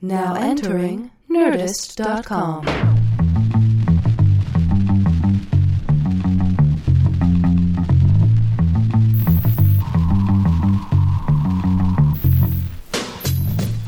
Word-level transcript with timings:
Now 0.00 0.36
entering 0.36 1.10
Nerdist.com. 1.28 2.64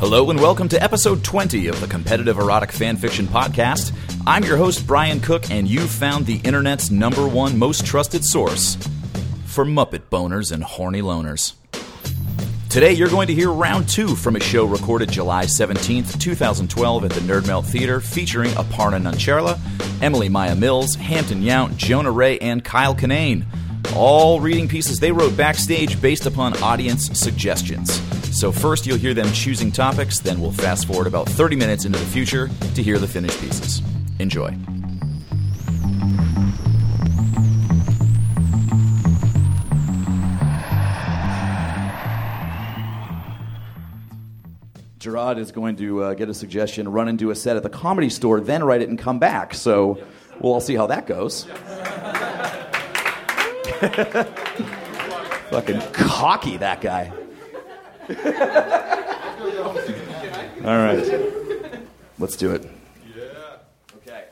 Hello 0.01 0.29
and 0.31 0.41
welcome 0.41 0.69
to 0.71 0.83
episode 0.83 1.23
20 1.23 1.69
of 1.69 1.81
the 1.81 1.87
Competitive 1.87 2.39
Erotic 2.39 2.71
Fanfiction 2.71 3.27
Podcast. 3.27 3.93
I'm 4.27 4.43
your 4.43 4.57
host, 4.57 4.85
Brian 4.89 5.21
Cook, 5.21 5.49
and 5.53 5.69
you've 5.69 5.91
found 5.91 6.27
the 6.27 6.41
internet's 6.43 6.91
number 6.91 7.29
one 7.29 7.57
most 7.57 7.87
trusted 7.87 8.25
source 8.25 8.75
for 9.47 9.65
Muppet 9.65 10.11
boners 10.11 10.51
and 10.51 10.65
horny 10.65 11.03
loners. 11.03 11.53
Today, 12.71 12.93
you're 12.93 13.09
going 13.09 13.27
to 13.27 13.35
hear 13.35 13.51
round 13.51 13.89
two 13.89 14.15
from 14.15 14.37
a 14.37 14.41
show 14.41 14.65
recorded 14.65 15.11
July 15.11 15.45
17th, 15.45 16.21
2012, 16.21 17.05
at 17.05 17.11
the 17.11 17.21
Nerdmelt 17.23 17.65
Theater, 17.65 18.01
featuring 18.01 18.53
Aparna 18.53 19.03
Nancherla, 19.03 19.59
Emily 20.01 20.29
Maya 20.29 20.55
Mills, 20.55 20.95
Hampton 20.95 21.43
Yount, 21.43 21.77
Jonah 21.77 22.13
Ray, 22.13 22.39
and 22.39 22.65
Kyle 22.65 22.95
Kinane. 22.95 23.45
All 23.97 24.39
reading 24.39 24.69
pieces 24.69 25.01
they 25.01 25.11
wrote 25.11 25.37
backstage 25.37 26.01
based 26.01 26.27
upon 26.27 26.63
audience 26.63 27.19
suggestions. 27.19 28.01
So, 28.39 28.53
first 28.53 28.87
you'll 28.87 28.99
hear 28.99 29.15
them 29.15 29.33
choosing 29.33 29.73
topics, 29.73 30.21
then 30.21 30.41
we'll 30.41 30.53
fast 30.53 30.87
forward 30.87 31.09
about 31.09 31.29
30 31.29 31.57
minutes 31.57 31.87
into 31.87 31.99
the 31.99 32.07
future 32.07 32.49
to 32.77 32.83
hear 32.85 32.99
the 32.99 33.09
finished 33.09 33.41
pieces. 33.41 33.83
Enjoy. 34.21 34.57
Jerrod 45.11 45.39
is 45.39 45.51
going 45.51 45.77
to 45.77 46.05
uh, 46.05 46.15
get 46.15 46.29
a 46.29 46.35
suggestion, 46.35 46.91
run 46.91 47.09
and 47.09 47.19
do 47.19 47.31
a 47.31 47.35
set 47.35 47.57
at 47.57 47.63
the 47.63 47.71
comedy 47.71 48.11
store, 48.11 48.41
then 48.41 48.63
write 48.63 48.83
it 48.83 48.89
and 48.89 48.99
come 48.99 49.19
back. 49.19 49.55
So 49.55 49.99
we'll 50.41 50.53
all 50.53 50.61
see 50.61 50.77
how 50.77 50.87
that 50.87 51.07
goes. 51.07 51.45
Fucking 55.51 55.81
cocky, 55.93 56.59
that 56.59 56.81
guy. 56.81 57.13
all 60.65 60.79
right. 60.79 61.83
Let's 62.19 62.37
do 62.37 62.53
it. 62.53 62.71
Yeah. 63.17 63.23
Okay. 63.97 64.25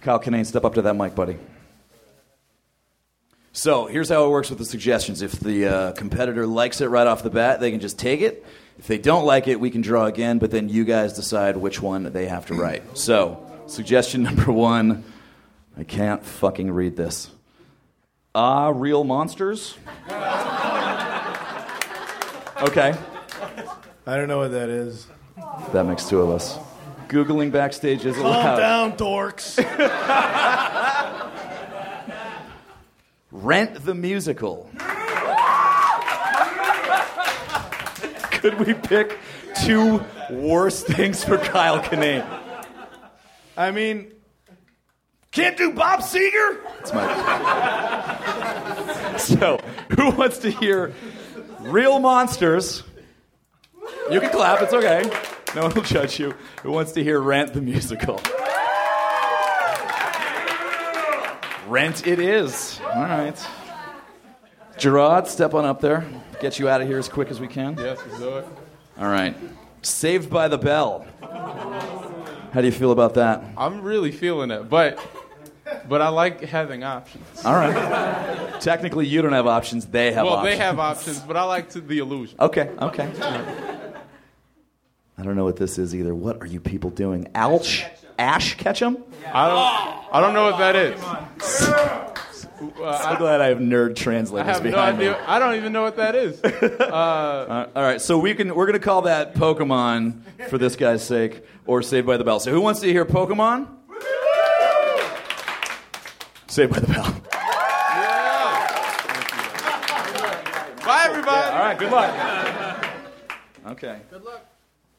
Kyle 0.00 0.18
Kinane, 0.18 0.46
step 0.46 0.64
up 0.64 0.74
to 0.74 0.82
that 0.82 0.96
mic, 0.96 1.14
buddy. 1.14 1.38
So 3.52 3.86
here's 3.86 4.08
how 4.08 4.26
it 4.26 4.30
works 4.30 4.50
with 4.50 4.58
the 4.58 4.64
suggestions. 4.64 5.22
If 5.22 5.38
the 5.38 5.66
uh, 5.66 5.92
competitor 5.92 6.48
likes 6.48 6.80
it 6.80 6.86
right 6.86 7.06
off 7.06 7.22
the 7.22 7.30
bat, 7.30 7.60
they 7.60 7.70
can 7.70 7.78
just 7.78 7.96
take 7.96 8.20
it. 8.20 8.44
If 8.78 8.86
they 8.86 8.98
don't 8.98 9.24
like 9.24 9.48
it, 9.48 9.58
we 9.60 9.70
can 9.70 9.80
draw 9.80 10.04
again, 10.06 10.38
but 10.38 10.50
then 10.50 10.68
you 10.68 10.84
guys 10.84 11.14
decide 11.14 11.56
which 11.56 11.80
one 11.80 12.12
they 12.12 12.26
have 12.26 12.46
to 12.46 12.54
write. 12.54 12.98
So, 12.98 13.44
suggestion 13.66 14.22
number 14.24 14.52
one 14.52 15.04
I 15.76 15.84
can't 15.84 16.24
fucking 16.24 16.70
read 16.70 16.96
this. 16.96 17.30
Ah, 18.34 18.72
real 18.74 19.04
monsters? 19.04 19.76
Okay, 22.62 22.94
I 24.06 24.16
don't 24.16 24.28
know 24.28 24.38
what 24.38 24.52
that 24.52 24.70
is. 24.70 25.06
that 25.72 25.84
makes 25.84 26.08
two 26.08 26.20
of 26.22 26.30
us. 26.30 26.56
Googling 27.08 27.50
backstage 27.52 28.06
is 28.06 28.16
allowed. 28.16 28.42
Calm 28.42 28.58
down, 28.58 28.92
dorks. 28.96 29.58
Rent 33.32 33.84
the 33.84 33.94
musical. 33.94 34.70
Could 38.44 38.60
we 38.60 38.74
pick 38.74 39.18
two 39.64 40.04
worse 40.28 40.82
things 40.82 41.24
for 41.24 41.38
Kyle 41.38 41.80
Kinane? 41.80 42.26
I 43.56 43.70
mean, 43.70 44.12
can't 45.30 45.56
do 45.56 45.72
Bob 45.72 46.00
Seger? 46.00 46.58
That's 46.76 46.92
my. 46.92 49.16
so, 49.16 49.58
who 49.96 50.10
wants 50.10 50.36
to 50.40 50.50
hear 50.50 50.92
real 51.60 51.98
monsters? 52.00 52.82
You 54.10 54.20
can 54.20 54.28
clap, 54.28 54.60
it's 54.60 54.74
okay. 54.74 55.10
No 55.56 55.62
one 55.62 55.72
will 55.72 55.80
judge 55.80 56.20
you. 56.20 56.34
Who 56.64 56.70
wants 56.70 56.92
to 56.92 57.02
hear 57.02 57.20
Rent 57.20 57.54
the 57.54 57.62
musical? 57.62 58.20
Rent 61.66 62.06
it 62.06 62.18
is. 62.18 62.78
All 62.94 63.04
right. 63.04 63.42
Jerrod, 64.78 65.26
step 65.26 65.54
on 65.54 65.64
up 65.64 65.80
there. 65.80 66.06
Get 66.40 66.58
you 66.58 66.68
out 66.68 66.80
of 66.80 66.88
here 66.88 66.98
as 66.98 67.08
quick 67.08 67.30
as 67.30 67.40
we 67.40 67.48
can. 67.48 67.76
Yes, 67.78 67.98
let's 68.06 68.18
do 68.18 68.36
it. 68.38 68.46
All 68.98 69.08
right. 69.08 69.36
Saved 69.82 70.30
by 70.30 70.48
the 70.48 70.58
Bell. 70.58 71.06
How 71.22 72.60
do 72.60 72.66
you 72.66 72.72
feel 72.72 72.92
about 72.92 73.14
that? 73.14 73.42
I'm 73.56 73.82
really 73.82 74.12
feeling 74.12 74.50
it, 74.50 74.68
but 74.68 74.98
but 75.88 76.00
I 76.00 76.08
like 76.08 76.40
having 76.42 76.84
options. 76.84 77.44
All 77.44 77.54
right. 77.54 78.60
Technically, 78.60 79.06
you 79.06 79.22
don't 79.22 79.32
have 79.32 79.46
options. 79.46 79.86
They 79.86 80.12
have 80.12 80.24
well, 80.24 80.34
options. 80.34 80.58
they 80.58 80.64
have 80.64 80.78
options, 80.78 81.18
but 81.20 81.36
I 81.36 81.44
like 81.44 81.70
to, 81.70 81.80
the 81.80 81.98
illusion. 81.98 82.36
Okay, 82.38 82.70
okay. 82.80 83.10
I 85.16 85.22
don't 85.22 85.36
know 85.36 85.44
what 85.44 85.56
this 85.56 85.78
is 85.78 85.94
either. 85.94 86.14
What 86.14 86.40
are 86.42 86.46
you 86.46 86.60
people 86.60 86.90
doing? 86.90 87.28
Ouch. 87.34 87.84
Ash 88.18 88.54
Ketchum? 88.54 89.02
I 89.32 89.48
don't 89.48 90.14
I 90.14 90.20
don't 90.20 90.34
know 90.34 90.50
what 90.50 90.58
that 90.58 90.76
is. 90.76 92.03
I'm 92.82 93.18
glad 93.18 93.40
I 93.40 93.48
have 93.48 93.58
nerd 93.58 93.90
I 93.90 93.94
translators 93.94 94.46
have 94.46 94.64
no 94.64 94.70
behind 94.70 94.98
me. 94.98 95.08
I 95.08 95.38
don't 95.38 95.54
even 95.56 95.72
know 95.72 95.82
what 95.82 95.96
that 95.96 96.14
is. 96.14 96.40
Uh, 96.94 97.68
all 97.74 97.82
right, 97.82 98.00
so 98.00 98.18
we 98.18 98.34
can 98.34 98.54
we're 98.54 98.66
gonna 98.66 98.78
call 98.78 99.02
that 99.02 99.34
Pokemon 99.34 100.20
for 100.48 100.58
this 100.58 100.76
guy's 100.76 101.04
sake, 101.04 101.44
or 101.66 101.82
Saved 101.82 102.06
by 102.06 102.16
the 102.16 102.24
Bell. 102.24 102.38
So 102.40 102.50
who 102.50 102.60
wants 102.60 102.80
to 102.80 102.86
hear 102.86 103.04
Pokemon? 103.04 103.68
Saved 106.46 106.72
by 106.72 106.78
the 106.78 106.86
Bell. 106.86 107.20
Bye, 110.84 111.04
everybody. 111.06 111.50
All 111.50 111.64
right, 111.64 111.78
good 111.78 111.90
luck. 111.90 112.86
Okay. 113.66 113.98
Good 114.10 114.22
luck. 114.24 114.46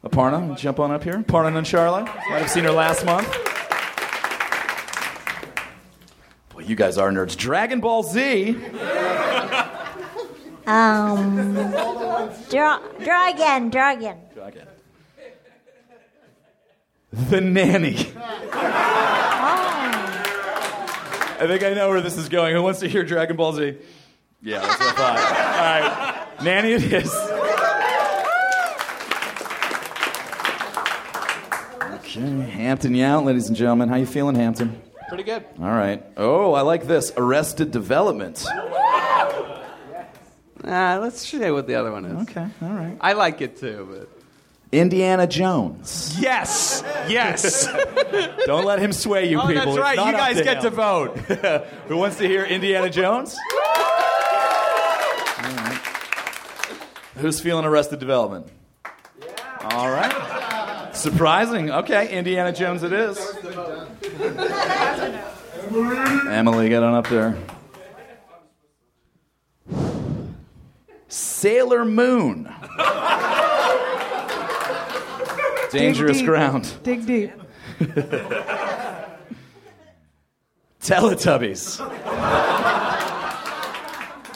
Aparna, 0.03 0.58
jump 0.58 0.80
on 0.80 0.92
up 0.92 1.03
here. 1.03 1.14
Aparna 1.14 1.52
Nancherla. 1.53 2.06
Might 2.06 2.40
have 2.40 2.50
seen 2.50 2.64
her 2.64 2.72
last 2.72 3.06
month. 3.06 3.28
You 6.68 6.76
guys 6.76 6.98
are 6.98 7.12
nerds. 7.12 7.38
Dragon 7.38 7.80
Ball 7.80 8.03
Z. 8.03 8.58
Um, 10.68 11.53
draw, 12.50 12.80
draw 13.03 13.30
again, 13.30 13.70
draw 13.70 13.94
again. 13.94 14.18
Dragon. 14.34 14.68
The 17.12 17.40
Nanny. 17.40 17.96
I 21.38 21.46
think 21.48 21.64
I 21.64 21.74
know 21.74 21.90
where 21.90 22.02
this 22.02 22.18
is 22.18 22.30
going. 22.30 22.56
Who 22.56 22.64
wants 22.64 22.80
to 22.80 22.88
hear 22.88 23.03
Dragon 23.03 23.36
Ball 23.36 23.53
Z? 23.53 23.78
Yeah, 24.42 24.62
that's 24.62 24.80
what 24.80 24.90
I 24.90 24.94
thought. 24.94 25.18
All 25.20 25.64
right. 25.64 26.44
Nanny 26.44 26.72
it 26.74 26.84
is. 26.92 27.14
Okay, 31.96 32.50
Hampton 32.50 32.94
Yount, 32.94 33.26
ladies 33.26 33.47
and 33.47 33.56
gentlemen. 33.56 33.90
How 33.90 33.97
you 33.97 34.06
feeling, 34.06 34.36
Hampton? 34.36 34.82
Pretty 35.10 35.24
good. 35.24 35.46
All 35.60 35.66
right. 35.66 36.04
Oh, 36.18 36.54
I 36.54 36.62
like 36.62 36.88
this. 36.88 37.12
Arrested 37.16 37.72
Development. 37.72 38.44
Nah, 40.64 40.98
let's 40.98 41.28
say 41.28 41.52
what 41.52 41.68
the 41.68 41.76
other 41.76 41.92
one 41.92 42.06
is. 42.06 42.30
Okay, 42.30 42.48
all 42.62 42.70
right. 42.70 42.98
I 43.00 43.14
like 43.14 43.40
it 43.42 43.58
too, 43.58 43.88
but 43.92 44.10
Indiana 44.72 45.28
Jones. 45.28 46.18
yes, 46.20 46.84
yes. 47.08 47.68
Don't 48.46 48.66
let 48.66 48.80
him 48.80 48.92
sway 48.92 49.30
you 49.30 49.40
oh, 49.40 49.48
people. 49.48 49.76
that's 49.76 49.78
right. 49.78 49.98
You 49.98 50.12
guys 50.12 50.38
to 50.38 50.44
get 50.44 50.58
him. 50.58 50.64
to 50.64 50.70
vote. 50.72 51.18
Who 51.88 51.98
wants 51.98 52.18
to 52.18 52.28
hear 52.28 52.44
Indiana 52.46 52.90
Jones? 52.90 53.38
All 53.38 53.62
right. 55.44 55.82
Who's 57.18 57.40
feeling 57.40 57.66
Arrested 57.66 58.00
Development? 58.00 58.48
All 59.62 59.91
right. 59.91 60.12
Surprising. 61.05 61.69
Okay, 61.69 62.17
Indiana 62.17 62.52
Jones 62.52 62.81
it 62.81 62.91
is. 62.91 63.16
Emily, 66.28 66.67
get 66.67 66.81
on 66.81 66.96
up 66.96 67.07
there. 67.09 67.37
Sailor 71.07 71.85
Moon. 71.85 72.52
Dangerous 75.69 76.17
deep. 76.17 76.25
ground. 76.25 76.73
Dig 76.81 77.05
deep. 77.05 77.34
Teletubbies. 80.81 81.78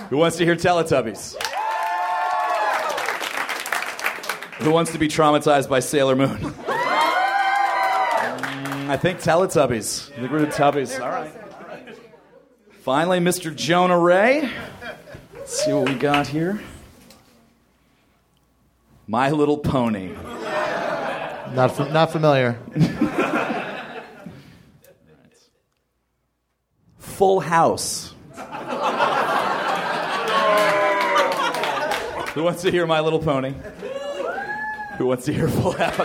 Who 0.10 0.18
wants 0.18 0.38
to 0.38 0.46
hear 0.46 0.56
Teletubbies? 0.56 1.36
Who 4.60 4.72
wants 4.72 4.92
to 4.92 4.98
be 4.98 5.08
traumatized 5.08 5.70
by 5.70 5.80
Sailor 5.80 6.16
Moon? 6.16 6.38
Mm, 6.38 6.54
I 8.90 8.98
think 8.98 9.20
Teletubbies. 9.20 10.12
I 10.12 10.16
think 10.16 10.32
we're 10.32 10.42
the 10.42 10.48
Tubbies. 10.48 11.00
All 11.00 11.10
right. 11.10 11.34
Finally, 12.82 13.20
Mr. 13.20 13.56
Jonah 13.56 13.98
Ray. 13.98 14.50
Let's 15.34 15.64
see 15.64 15.72
what 15.72 15.88
we 15.88 15.96
got 15.96 16.28
here. 16.28 16.60
My 19.08 19.32
Little 19.32 19.58
Pony. 19.58 20.10
Not 21.54 21.76
fa- 21.76 21.90
not 21.92 22.12
familiar. 22.12 22.60
Full 27.00 27.40
House. 27.40 28.14
Who 32.34 32.44
wants 32.44 32.62
to 32.62 32.72
hear 32.72 32.86
My 32.86 33.00
Little 33.00 33.20
Pony? 33.20 33.54
Who 35.00 35.06
wants 35.06 35.24
to 35.26 35.34
hear 35.34 35.48
Full 35.48 35.72
House? 35.72 35.98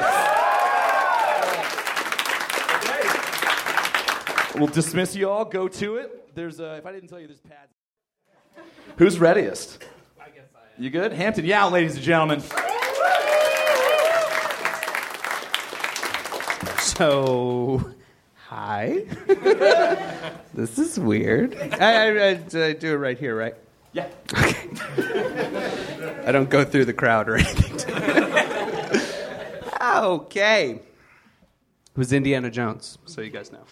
We'll 4.55 4.69
dismiss 4.69 5.17
you 5.17 5.29
all. 5.29 5.45
Go 5.45 5.67
to 5.67 5.97
it. 5.97 6.33
There's 6.37 6.61
uh, 6.61 6.77
if 6.79 6.87
I 6.87 6.93
didn't 6.93 7.09
tell 7.09 7.19
you, 7.19 7.27
there's 7.27 7.41
pads. 7.41 7.73
Who's 8.97 9.19
readiest? 9.19 9.83
I 10.21 10.29
guess 10.29 10.45
I 10.55 10.61
am. 10.77 10.85
You 10.85 10.91
good? 10.91 11.13
Hampton 11.13 11.45
Yount, 11.45 11.73
ladies 11.73 11.97
and 11.97 12.05
gentlemen. 12.05 12.41
So, 16.79 17.91
hi. 18.47 19.07
this 20.55 20.79
is 20.79 21.01
weird. 21.01 21.57
I, 21.81 22.11
I, 22.11 22.29
I, 22.29 22.29
I 22.67 22.73
do 22.75 22.95
it 22.95 22.99
right 22.99 23.19
here, 23.19 23.37
right? 23.37 23.57
Yeah. 23.93 24.07
I 26.27 26.31
don't 26.31 26.49
go 26.49 26.65
through 26.65 26.85
the 26.85 26.93
crowd 26.93 27.29
or 27.29 27.35
anything. 27.39 28.34
Okay. 29.93 30.71
It 30.73 31.99
was 31.99 32.13
Indiana 32.13 32.51
Jones, 32.51 32.99
so 33.07 33.21
you 33.21 33.31
guys 33.31 33.53
know. 33.53 33.63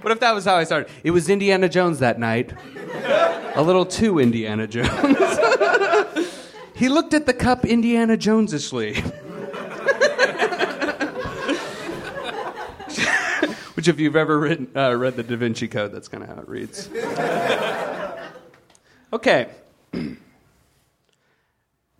What 0.00 0.10
if 0.10 0.20
that 0.20 0.32
was 0.34 0.44
how 0.44 0.56
I 0.56 0.64
started? 0.64 0.90
It 1.04 1.10
was 1.12 1.28
Indiana 1.28 1.68
Jones 1.68 1.98
that 2.00 2.18
night. 2.18 2.52
A 3.54 3.62
little 3.62 3.86
too 3.86 4.18
Indiana 4.18 4.66
Jones. 4.66 4.88
he 6.74 6.88
looked 6.88 7.14
at 7.14 7.26
the 7.26 7.34
cup 7.34 7.64
Indiana 7.64 8.16
Jonesishly. 8.16 8.96
Which, 13.74 13.88
if 13.88 13.98
you've 14.00 14.16
ever 14.16 14.38
written, 14.38 14.70
uh, 14.76 14.94
read 14.96 15.16
the 15.16 15.22
Da 15.22 15.36
Vinci 15.36 15.68
Code, 15.68 15.92
that's 15.92 16.08
kind 16.08 16.22
of 16.22 16.28
how 16.28 16.36
it 16.36 16.48
reads. 16.48 16.88
Okay. 19.12 19.48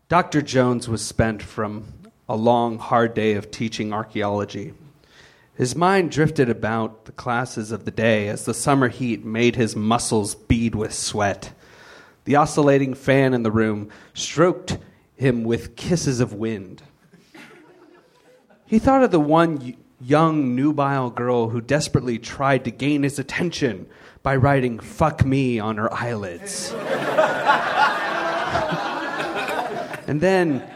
Dr. 0.09 0.43
Jones 0.43 0.89
was 0.89 1.05
spent 1.05 1.43
from 1.43 1.85
a 2.29 2.37
long, 2.37 2.79
hard 2.79 3.15
day 3.15 3.35
of 3.35 3.51
teaching 3.51 3.93
archaeology. 3.93 4.75
His 5.55 5.77
mind 5.77 6.11
drifted 6.11 6.49
about 6.49 7.05
the 7.05 7.13
classes 7.13 7.73
of 7.73 7.85
the 7.85 7.91
day 7.91 8.29
as 8.29 8.45
the 8.45 8.55
summer 8.55 8.89
heat 8.89 9.25
made 9.25 9.57
his 9.57 9.77
muscles 9.77 10.35
bead 10.35 10.75
with 10.75 10.95
sweat. 10.95 11.53
The 12.25 12.37
oscillating 12.37 12.95
fan 12.95 13.35
in 13.35 13.43
the 13.43 13.51
room 13.51 13.91
stroked 14.15 14.79
him 15.17 15.45
with 15.45 15.77
kisses 15.77 16.21
of 16.21 16.33
wind. 16.33 16.83
He 18.67 18.79
thought 18.79 19.03
of 19.03 19.11
the 19.11 19.21
one 19.21 19.77
young, 20.01 20.55
nubile 20.57 21.11
girl 21.11 21.51
who 21.51 21.61
desperately 21.61 22.19
tried 22.19 22.65
to 22.65 22.71
gain 22.71 23.03
his 23.03 23.19
attention 23.19 23.87
by 24.23 24.37
writing 24.37 24.79
fuck 24.81 25.25
me 25.25 25.59
on 25.59 25.77
her 25.77 25.93
eyelids. 25.93 26.73
and 30.07 30.21
then, 30.21 30.67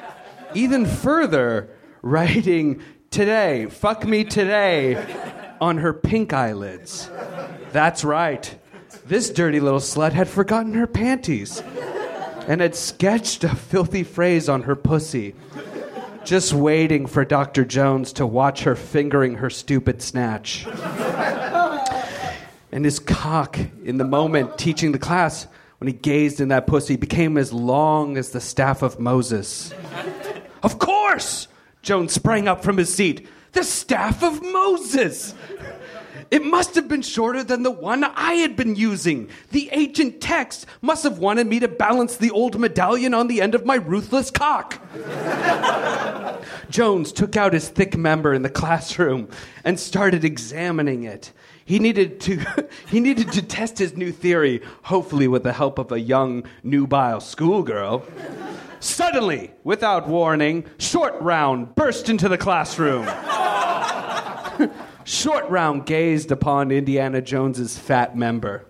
even 0.56 0.86
further, 0.86 1.68
writing 2.02 2.82
today, 3.10 3.66
fuck 3.66 4.06
me 4.06 4.24
today, 4.24 4.96
on 5.60 5.78
her 5.78 5.92
pink 5.92 6.32
eyelids. 6.32 7.10
That's 7.72 8.04
right. 8.04 8.58
This 9.04 9.30
dirty 9.30 9.60
little 9.60 9.80
slut 9.80 10.12
had 10.12 10.28
forgotten 10.28 10.74
her 10.74 10.86
panties 10.86 11.62
and 12.48 12.60
had 12.60 12.74
sketched 12.74 13.44
a 13.44 13.54
filthy 13.54 14.02
phrase 14.02 14.48
on 14.48 14.62
her 14.62 14.74
pussy, 14.76 15.34
just 16.24 16.52
waiting 16.52 17.06
for 17.06 17.24
Dr. 17.24 17.64
Jones 17.64 18.12
to 18.14 18.26
watch 18.26 18.62
her 18.64 18.74
fingering 18.74 19.34
her 19.36 19.50
stupid 19.50 20.00
snatch. 20.00 20.66
And 22.72 22.84
his 22.84 22.98
cock, 22.98 23.58
in 23.84 23.98
the 23.98 24.04
moment 24.04 24.58
teaching 24.58 24.92
the 24.92 24.98
class, 24.98 25.46
when 25.78 25.88
he 25.88 25.92
gazed 25.92 26.40
in 26.40 26.48
that 26.48 26.66
pussy, 26.66 26.96
became 26.96 27.36
as 27.36 27.52
long 27.52 28.16
as 28.16 28.30
the 28.30 28.40
staff 28.40 28.82
of 28.82 28.98
Moses. 28.98 29.72
Of 30.62 30.78
course! 30.78 31.48
Jones 31.82 32.12
sprang 32.12 32.48
up 32.48 32.64
from 32.64 32.76
his 32.78 32.92
seat. 32.94 33.28
The 33.52 33.64
staff 33.64 34.22
of 34.22 34.42
Moses! 34.42 35.34
It 36.30 36.44
must 36.44 36.74
have 36.74 36.88
been 36.88 37.02
shorter 37.02 37.44
than 37.44 37.62
the 37.62 37.70
one 37.70 38.02
I 38.02 38.34
had 38.34 38.56
been 38.56 38.74
using. 38.74 39.28
The 39.52 39.68
ancient 39.72 40.20
text 40.20 40.66
must 40.82 41.04
have 41.04 41.18
wanted 41.18 41.46
me 41.46 41.60
to 41.60 41.68
balance 41.68 42.16
the 42.16 42.30
old 42.30 42.58
medallion 42.58 43.14
on 43.14 43.28
the 43.28 43.40
end 43.40 43.54
of 43.54 43.64
my 43.64 43.76
ruthless 43.76 44.30
cock. 44.30 44.80
Jones 46.68 47.12
took 47.12 47.36
out 47.36 47.52
his 47.52 47.68
thick 47.68 47.96
member 47.96 48.34
in 48.34 48.42
the 48.42 48.50
classroom 48.50 49.28
and 49.64 49.78
started 49.78 50.24
examining 50.24 51.04
it. 51.04 51.32
He 51.64 51.78
needed 51.78 52.20
to 52.22 52.44
he 52.88 53.00
needed 53.00 53.32
to 53.32 53.42
test 53.42 53.78
his 53.78 53.96
new 53.96 54.10
theory, 54.10 54.62
hopefully 54.82 55.28
with 55.28 55.44
the 55.44 55.52
help 55.52 55.78
of 55.78 55.92
a 55.92 56.00
young 56.00 56.44
nubile 56.64 57.20
schoolgirl. 57.20 58.04
Suddenly, 58.80 59.52
without 59.64 60.08
warning, 60.08 60.64
Short 60.78 61.14
Round 61.20 61.74
burst 61.74 62.08
into 62.08 62.28
the 62.28 62.38
classroom. 62.38 63.06
Short 65.04 65.48
Round 65.48 65.86
gazed 65.86 66.32
upon 66.32 66.70
Indiana 66.70 67.22
Jones's 67.22 67.78
fat 67.78 68.16
member. 68.16 68.66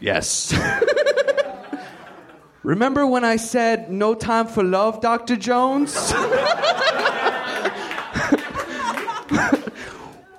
Yes. 0.00 0.54
Remember 2.62 3.06
when 3.06 3.24
I 3.24 3.36
said 3.36 3.90
no 3.90 4.14
time 4.14 4.46
for 4.46 4.64
love, 4.64 5.00
Dr. 5.00 5.36
Jones? 5.36 5.94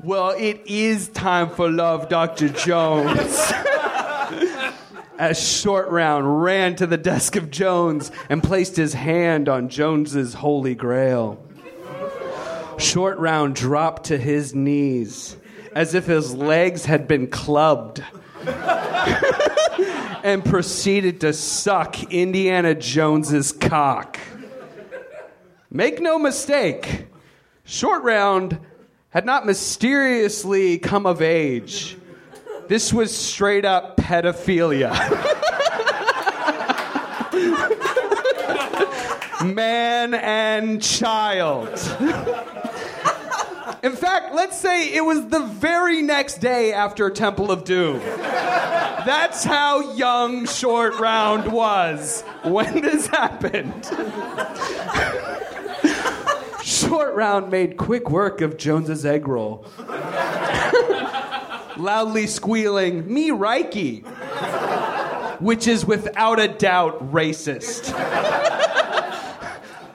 well, 0.04 0.31
it 0.31 0.62
is 0.66 1.10
time 1.10 1.50
for 1.50 1.69
love, 1.69 2.10
Dr. 2.10 2.50
Jones. 2.50 3.54
As 5.18 5.42
Short 5.42 5.90
Round 5.90 6.44
ran 6.44 6.76
to 6.76 6.86
the 6.86 6.98
desk 6.98 7.36
of 7.36 7.50
Jones 7.50 8.12
and 8.30 8.44
placed 8.44 8.76
his 8.76 8.94
hand 8.94 9.48
on 9.48 9.70
Jones's 9.70 10.34
holy 10.34 10.76
grail. 10.76 11.42
Short 12.78 13.18
Round 13.18 13.56
dropped 13.56 14.06
to 14.06 14.18
his 14.18 14.54
knees 14.54 15.38
as 15.74 15.94
if 15.94 16.06
his 16.06 16.34
legs 16.34 16.86
had 16.86 17.08
been 17.08 17.28
clubbed 17.28 18.04
and 20.24 20.44
proceeded 20.44 21.22
to 21.22 21.34
suck 21.34 22.12
Indiana 22.12 22.76
Jones's 22.76 23.52
cock. 23.52 24.20
Make 25.70 26.01
no 26.01 26.20
mistake, 26.20 27.08
Short 27.63 28.04
Round 28.04 28.60
had 29.10 29.25
not 29.25 29.46
mysteriously 29.46 30.78
come 30.78 31.06
of 31.06 31.22
age. 31.22 31.98
This 32.67 32.91
was 32.91 33.15
straight 33.15 33.63
up 33.63 33.95
pedophilia. 33.98 34.91
Man 39.45 40.13
and 40.15 40.81
child. 40.81 41.69
In 43.84 43.95
fact, 43.95 44.34
let's 44.34 44.60
say 44.60 44.95
it 44.95 45.05
was 45.05 45.27
the 45.27 45.41
very 45.41 46.01
next 46.01 46.39
day 46.39 46.74
after 46.74 47.12
Temple 47.12 47.51
of 47.51 47.65
Doom. 47.65 48.00
That's 48.00 49.43
how 49.43 49.93
young 49.93 50.48
Short 50.48 51.00
Round 51.00 51.51
was 51.51 52.24
when 52.43 52.81
this 52.81 53.05
happened. 53.05 53.86
Short 56.63 57.13
Round 57.13 57.51
made 57.51 57.77
quick 57.77 58.10
work 58.10 58.41
of 58.41 58.57
Jones's 58.57 59.05
egg 59.05 59.27
roll. 59.27 59.63
Loudly 61.77 62.27
squealing, 62.27 63.12
me 63.12 63.32
Reiki, 63.32 64.05
which 65.41 65.67
is 65.67 65.86
without 65.86 66.39
a 66.39 66.48
doubt 66.48 67.12
racist. 67.12 67.91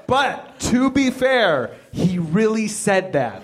But 0.07 0.59
to 0.61 0.91
be 0.91 1.11
fair, 1.11 1.77
he 1.93 2.19
really 2.19 2.69
said 2.69 3.13
that. 3.13 3.43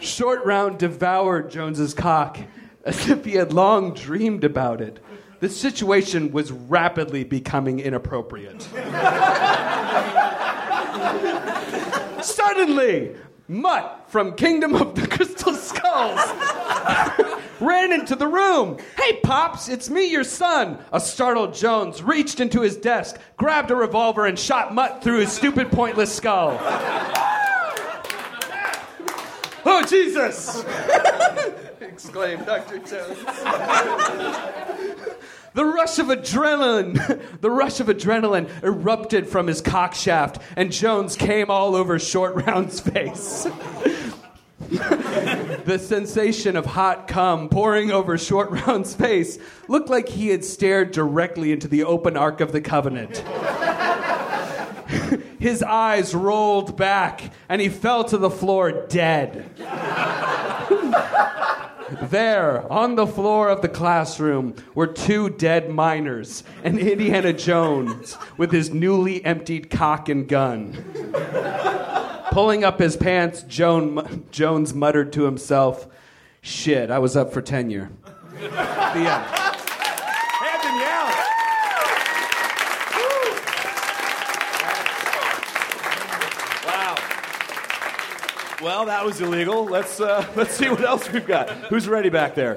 Short 0.00 0.44
Round 0.44 0.78
devoured 0.78 1.50
Jones's 1.50 1.94
cock 1.94 2.38
as 2.84 3.08
if 3.08 3.24
he 3.24 3.32
had 3.32 3.52
long 3.52 3.92
dreamed 3.94 4.44
about 4.44 4.80
it. 4.80 5.00
The 5.40 5.48
situation 5.48 6.32
was 6.32 6.52
rapidly 6.52 7.24
becoming 7.24 7.80
inappropriate. 7.80 8.66
Suddenly, 12.22 13.16
Mutt 13.48 14.04
from 14.08 14.34
Kingdom 14.34 14.74
of 14.74 14.94
the 14.94 15.06
Crystal 15.06 15.54
Skulls 15.54 16.20
ran 17.60 17.92
into 17.92 18.16
the 18.16 18.26
room. 18.26 18.78
Hey, 18.96 19.20
Pops, 19.22 19.68
it's 19.68 19.88
me, 19.88 20.06
your 20.10 20.24
son. 20.24 20.78
A 20.92 21.00
startled 21.00 21.54
Jones 21.54 22.02
reached 22.02 22.40
into 22.40 22.62
his 22.62 22.76
desk, 22.76 23.20
grabbed 23.36 23.70
a 23.70 23.76
revolver, 23.76 24.26
and 24.26 24.38
shot 24.38 24.74
Mutt 24.74 25.02
through 25.02 25.20
his 25.20 25.32
stupid, 25.32 25.70
pointless 25.70 26.14
skull. 26.14 26.58
oh, 29.64 29.84
Jesus! 29.88 30.64
exclaimed 31.96 32.44
Dr. 32.44 32.78
Jones. 32.78 33.18
The 35.56 35.64
rush 35.64 35.98
of 35.98 36.08
adrenaline, 36.08 37.18
the 37.40 37.50
rush 37.50 37.80
of 37.80 37.86
adrenaline 37.86 38.50
erupted 38.62 39.26
from 39.26 39.46
his 39.46 39.62
cock 39.62 39.94
shaft, 39.94 40.42
and 40.54 40.70
Jones 40.70 41.16
came 41.16 41.50
all 41.50 41.74
over 41.74 41.98
Short 41.98 42.46
Round's 42.46 42.78
face. 42.90 43.44
the 44.68 45.80
sensation 45.82 46.56
of 46.56 46.66
hot 46.66 47.08
cum 47.08 47.48
pouring 47.48 47.90
over 47.90 48.18
Short 48.18 48.50
Round's 48.50 48.94
face 48.94 49.38
looked 49.66 49.88
like 49.88 50.10
he 50.10 50.28
had 50.28 50.44
stared 50.44 50.90
directly 50.90 51.52
into 51.52 51.68
the 51.68 51.84
open 51.84 52.18
ark 52.18 52.42
of 52.42 52.52
the 52.52 52.60
covenant. 52.60 53.16
His 55.38 55.62
eyes 55.62 56.14
rolled 56.14 56.76
back, 56.76 57.32
and 57.48 57.62
he 57.62 57.70
fell 57.70 58.04
to 58.04 58.18
the 58.18 58.28
floor 58.28 58.86
dead. 58.88 59.48
There, 62.02 62.70
on 62.70 62.96
the 62.96 63.06
floor 63.06 63.48
of 63.48 63.62
the 63.62 63.68
classroom, 63.68 64.54
were 64.74 64.86
two 64.86 65.30
dead 65.30 65.70
miners 65.70 66.44
and 66.62 66.78
Indiana 66.78 67.32
Jones 67.32 68.16
with 68.36 68.52
his 68.52 68.70
newly 68.72 69.24
emptied 69.24 69.70
cock 69.70 70.08
and 70.08 70.28
gun. 70.28 70.72
Pulling 72.32 72.64
up 72.64 72.78
his 72.78 72.96
pants, 72.96 73.42
Joan, 73.44 74.26
Jones 74.30 74.74
muttered 74.74 75.12
to 75.14 75.22
himself, 75.24 75.88
Shit, 76.42 76.90
I 76.90 76.98
was 76.98 77.16
up 77.16 77.32
for 77.32 77.40
tenure. 77.42 77.90
the 78.38 78.46
end. 78.46 79.24
Hampton 80.36 80.74
Yount. 80.78 82.26
Wow. 86.66 86.94
Well, 88.62 88.86
that 88.86 89.04
was 89.04 89.20
illegal. 89.20 89.64
Let's 89.66 90.00
uh, 90.00 90.26
let's 90.36 90.54
see 90.54 90.68
what 90.68 90.80
else 90.82 91.10
we've 91.12 91.26
got. 91.26 91.50
Who's 91.68 91.86
ready 91.88 92.08
back 92.08 92.34
there? 92.34 92.56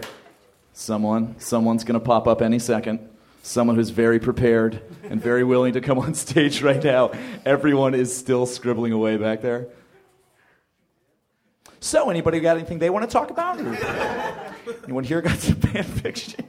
Someone. 0.74 1.36
Someone's 1.40 1.84
going 1.84 2.00
to 2.00 2.06
pop 2.06 2.28
up 2.28 2.42
any 2.42 2.60
second. 2.60 3.10
Someone 3.44 3.76
who's 3.76 3.90
very 3.90 4.20
prepared 4.20 4.82
and 5.04 5.22
very 5.22 5.44
willing 5.44 5.74
to 5.74 5.82
come 5.82 6.00
on 6.00 6.14
stage 6.16 6.62
right 6.62 6.82
now. 6.82 7.12
Everyone 7.46 7.94
is 7.94 8.16
still 8.16 8.46
scribbling 8.46 8.94
away 8.94 9.18
back 9.18 9.42
there. 9.42 9.68
So, 11.82 12.10
anybody 12.10 12.40
got 12.40 12.58
anything 12.58 12.80
they 12.80 12.90
want 12.90 13.10
to 13.10 13.12
talk 13.12 13.30
about? 13.30 13.58
Anyone 14.84 15.06
here 15.06 15.22
got 15.22 15.38
some 15.40 15.56
fan 15.56 15.84
fiction? 15.84 16.46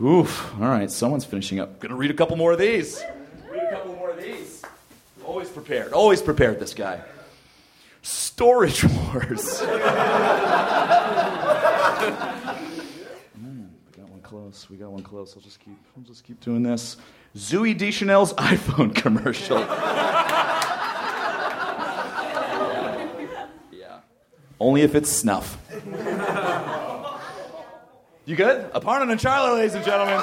Oof. 0.00 0.52
All 0.60 0.68
right, 0.68 0.90
someone's 0.90 1.24
finishing 1.24 1.60
up. 1.60 1.78
Gonna 1.80 1.94
read 1.94 2.10
a 2.10 2.14
couple 2.14 2.36
more 2.36 2.52
of 2.52 2.58
these. 2.58 3.02
Read 3.48 3.62
a 3.62 3.70
couple 3.70 3.94
more 3.94 4.10
of 4.10 4.20
these. 4.20 4.62
Always 5.24 5.48
prepared. 5.48 5.92
Always 5.92 6.20
prepared, 6.20 6.58
this 6.58 6.74
guy. 6.74 7.00
Storage 8.04 8.84
Wars. 8.84 9.62
Mm, 9.62 9.70
we 13.40 13.96
got 13.96 14.08
one 14.10 14.20
close. 14.22 14.68
We 14.68 14.76
got 14.76 14.92
one 14.92 15.02
close. 15.02 15.34
I'll 15.34 15.40
just 15.42 15.58
keep. 15.58 15.78
I'll 15.96 16.02
just 16.02 16.22
keep 16.22 16.38
doing 16.40 16.62
this. 16.62 16.98
Zooey 17.34 17.74
Deschanel's 17.76 18.34
iPhone 18.34 18.94
commercial. 18.94 19.58
yeah. 23.72 24.00
Only 24.60 24.82
if 24.82 24.94
it's 24.94 25.10
snuff. 25.10 25.56
You 28.26 28.36
good? 28.36 28.70
Aparna 28.72 29.06
Nancherla, 29.10 29.54
ladies 29.54 29.74
and 29.74 29.84
gentlemen. 29.84 30.20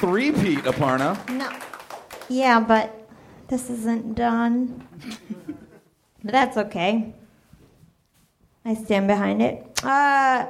Three-peat, 0.00 0.64
Aparna. 0.64 1.16
No. 1.28 1.48
Yeah, 2.28 2.58
but 2.60 2.99
this 3.50 3.68
isn't 3.68 4.14
done. 4.14 4.86
but 6.22 6.32
that's 6.32 6.56
okay. 6.56 7.12
I 8.64 8.74
stand 8.74 9.08
behind 9.08 9.42
it. 9.42 9.66
Uh, 9.84 10.46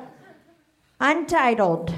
Untitled. 1.00 1.94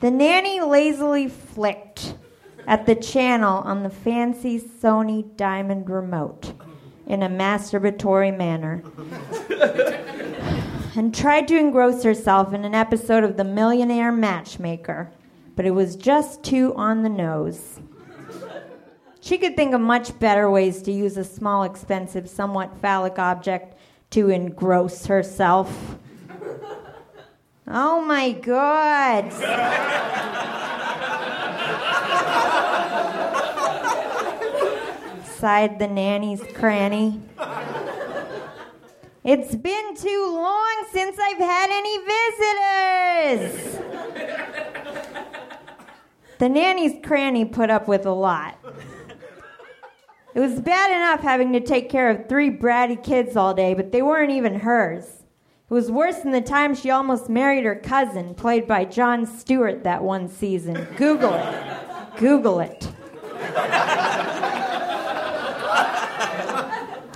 the 0.00 0.10
nanny 0.10 0.60
lazily 0.60 1.26
flicked 1.26 2.16
at 2.66 2.84
the 2.84 2.94
channel 2.94 3.62
on 3.62 3.82
the 3.82 3.88
fancy 3.88 4.60
Sony 4.60 5.34
Diamond 5.36 5.88
remote 5.88 6.52
in 7.06 7.22
a 7.22 7.28
masturbatory 7.30 8.36
manner 8.36 8.82
and 10.96 11.14
tried 11.14 11.48
to 11.48 11.58
engross 11.58 12.02
herself 12.02 12.52
in 12.52 12.66
an 12.66 12.74
episode 12.74 13.24
of 13.24 13.38
The 13.38 13.44
Millionaire 13.44 14.12
Matchmaker, 14.12 15.10
but 15.56 15.64
it 15.64 15.70
was 15.70 15.96
just 15.96 16.42
too 16.42 16.74
on 16.76 17.02
the 17.02 17.08
nose. 17.08 17.80
She 19.24 19.38
could 19.38 19.56
think 19.56 19.72
of 19.72 19.80
much 19.80 20.18
better 20.18 20.50
ways 20.50 20.82
to 20.82 20.92
use 20.92 21.16
a 21.16 21.24
small, 21.24 21.62
expensive, 21.62 22.28
somewhat 22.28 22.76
phallic 22.82 23.18
object 23.18 23.74
to 24.10 24.28
engross 24.28 25.06
herself. 25.06 25.96
Oh 27.66 28.04
my 28.04 28.32
god. 28.32 29.32
Sighed 35.38 35.78
the 35.78 35.88
nanny's 35.88 36.42
cranny. 36.52 37.22
It's 39.24 39.54
been 39.54 39.96
too 39.96 40.30
long 40.34 40.84
since 40.92 41.18
I've 41.18 41.38
had 41.38 41.70
any 41.70 41.96
visitors. 43.40 43.78
The 46.36 46.50
nanny's 46.50 47.02
cranny 47.02 47.46
put 47.46 47.70
up 47.70 47.88
with 47.88 48.04
a 48.04 48.12
lot. 48.12 48.58
It 50.34 50.40
was 50.40 50.60
bad 50.60 50.90
enough 50.90 51.20
having 51.20 51.52
to 51.52 51.60
take 51.60 51.88
care 51.88 52.10
of 52.10 52.28
three 52.28 52.50
bratty 52.50 53.00
kids 53.00 53.36
all 53.36 53.54
day, 53.54 53.72
but 53.72 53.92
they 53.92 54.02
weren't 54.02 54.32
even 54.32 54.60
hers. 54.60 55.22
It 55.70 55.72
was 55.72 55.92
worse 55.92 56.18
than 56.18 56.32
the 56.32 56.40
time 56.40 56.74
she 56.74 56.90
almost 56.90 57.28
married 57.28 57.64
her 57.64 57.76
cousin, 57.76 58.34
played 58.34 58.66
by 58.66 58.84
Jon 58.84 59.26
Stewart 59.26 59.84
that 59.84 60.02
one 60.02 60.28
season. 60.28 60.88
Google 60.96 61.34
it. 61.34 62.16
Google 62.16 62.60
it. 62.60 62.88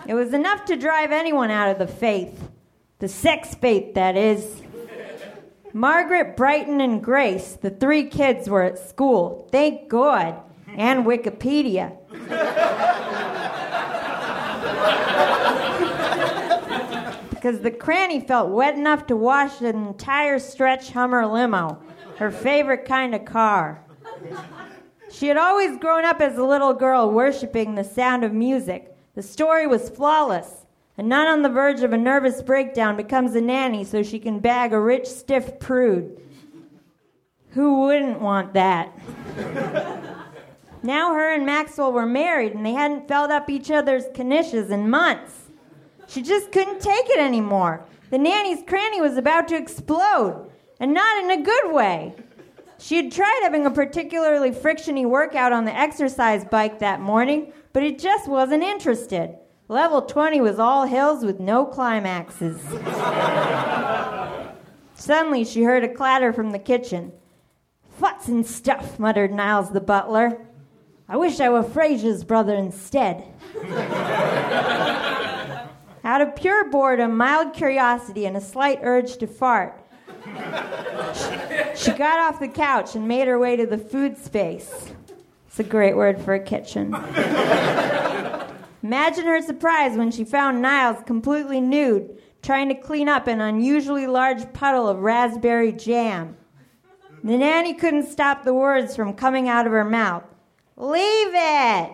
It 0.07 0.15
was 0.15 0.33
enough 0.33 0.65
to 0.67 0.77
drive 0.77 1.13
anyone 1.13 1.51
out 1.51 1.71
of 1.71 1.79
the 1.79 1.93
faith. 1.93 2.49
The 2.99 3.09
sex 3.09 3.55
faith, 3.55 3.95
that 3.95 4.17
is. 4.17 4.63
Margaret, 5.75 6.37
Brighton, 6.37 6.81
and 6.81 7.05
Grace, 7.05 7.53
the 7.61 7.71
three 7.71 8.05
kids, 8.05 8.49
were 8.49 8.63
at 8.63 8.79
school. 8.79 9.49
Thank 9.53 9.89
God. 9.89 10.41
And 10.69 11.05
Wikipedia. 11.05 11.97
Because 17.31 17.61
the 17.61 17.71
cranny 17.71 18.21
felt 18.21 18.51
wet 18.51 18.75
enough 18.75 19.07
to 19.07 19.17
wash 19.17 19.61
an 19.61 19.87
entire 19.87 20.39
stretch 20.39 20.91
Hummer 20.91 21.27
limo, 21.27 21.79
her 22.17 22.31
favorite 22.31 22.85
kind 22.85 23.15
of 23.15 23.25
car. 23.25 23.83
She 25.11 25.29
had 25.29 25.37
always 25.37 25.79
grown 25.79 26.05
up 26.05 26.21
as 26.21 26.37
a 26.37 26.45
little 26.45 26.75
girl 26.75 27.11
worshiping 27.11 27.75
the 27.75 27.85
sound 27.85 28.25
of 28.25 28.33
music. 28.33 28.95
The 29.15 29.23
story 29.23 29.67
was 29.67 29.89
flawless. 29.89 30.67
A 30.99 31.03
nun 31.03 31.27
on 31.27 31.43
the 31.43 31.49
verge 31.49 31.83
of 31.83 31.93
a 31.93 31.97
nervous 31.97 32.43
breakdown 32.43 32.97
becomes 32.97 33.35
a 33.35 33.41
nanny 33.41 33.85
so 33.85 34.03
she 34.03 34.19
can 34.19 34.41
bag 34.41 34.73
a 34.73 34.81
rich, 34.81 35.07
stiff 35.07 35.59
prude. 35.61 36.21
Who 37.51 37.83
wouldn't 37.83 38.21
want 38.21 38.53
that? 38.55 38.93
Now 40.83 41.15
her 41.15 41.33
and 41.33 41.45
Maxwell 41.45 41.93
were 41.93 42.07
married 42.07 42.55
and 42.55 42.65
they 42.65 42.73
hadn't 42.73 43.09
felt 43.09 43.31
up 43.31 43.51
each 43.51 43.71
other's 43.71 44.05
knishes 44.15 44.71
in 44.71 44.89
months. 44.91 45.51
She 46.07 46.23
just 46.23 46.53
couldn't 46.53 46.81
take 46.81 47.09
it 47.11 47.19
anymore. 47.19 47.85
The 48.11 48.19
nanny's 48.19 48.63
cranny 48.67 49.01
was 49.01 49.19
about 49.19 49.49
to 49.49 49.57
explode, 49.57 50.51
and 50.81 50.95
not 50.95 51.23
in 51.23 51.31
a 51.31 51.43
good 51.43 51.73
way. 51.73 52.15
She 52.79 52.97
had 52.97 53.13
tried 53.13 53.41
having 53.43 53.67
a 53.67 53.71
particularly 53.71 54.51
frictiony 54.51 55.05
workout 55.05 55.53
on 55.53 55.65
the 55.67 55.77
exercise 55.77 56.45
bike 56.45 56.79
that 56.79 57.01
morning, 57.01 57.53
but 57.73 57.83
it 57.83 57.99
just 57.99 58.29
wasn't 58.29 58.63
interested. 58.63 59.37
Level 59.69 60.01
20 60.01 60.41
was 60.41 60.59
all 60.59 60.87
hills 60.87 61.25
with 61.25 61.41
no 61.41 61.67
climaxes. 61.67 62.59
Suddenly, 64.95 65.45
she 65.45 65.63
heard 65.65 65.85
a 65.85 65.93
clatter 65.93 66.33
from 66.33 66.53
the 66.53 66.59
kitchen. 66.59 67.13
Futs 67.99 68.29
and 68.29 68.47
stuff, 68.47 68.99
muttered 68.99 69.33
Niles 69.33 69.71
the 69.71 69.81
butler. 69.81 70.48
I 71.11 71.17
wish 71.17 71.41
I 71.41 71.49
were 71.49 71.63
Frasier's 71.63 72.23
brother 72.23 72.55
instead. 72.55 73.25
Out 76.05 76.21
of 76.21 76.37
pure 76.37 76.69
boredom, 76.69 77.17
mild 77.17 77.55
curiosity, 77.55 78.27
and 78.27 78.37
a 78.37 78.43
slight 78.43 78.81
urge 78.83 79.17
to 79.17 79.27
fart, 79.27 79.83
she 81.75 81.93
got 81.93 82.19
off 82.19 82.41
the 82.41 82.49
couch 82.53 82.95
and 82.95 83.09
made 83.09 83.27
her 83.27 83.39
way 83.39 83.57
to 83.57 83.65
the 83.65 83.79
food 83.79 84.19
space. 84.19 84.93
It's 85.47 85.59
a 85.59 85.65
great 85.65 85.97
word 85.97 86.21
for 86.21 86.35
a 86.35 86.41
kitchen. 86.41 86.95
Imagine 88.83 89.25
her 89.25 89.41
surprise 89.41 89.97
when 89.97 90.11
she 90.11 90.25
found 90.25 90.61
Niles 90.61 91.03
completely 91.07 91.63
nude, 91.63 92.19
trying 92.43 92.69
to 92.69 92.75
clean 92.75 93.09
up 93.09 93.27
an 93.27 93.41
unusually 93.41 94.07
large 94.07 94.53
puddle 94.53 94.87
of 94.87 94.99
raspberry 94.99 95.73
jam. 95.73 96.37
The 97.25 97.39
nanny 97.39 97.73
couldn't 97.73 98.09
stop 98.09 98.45
the 98.45 98.53
words 98.53 98.95
from 98.95 99.15
coming 99.15 99.49
out 99.49 99.65
of 99.67 99.73
her 99.73 99.87
mouth. 99.87 100.25
Leave 100.79 101.33
it! 101.35 101.93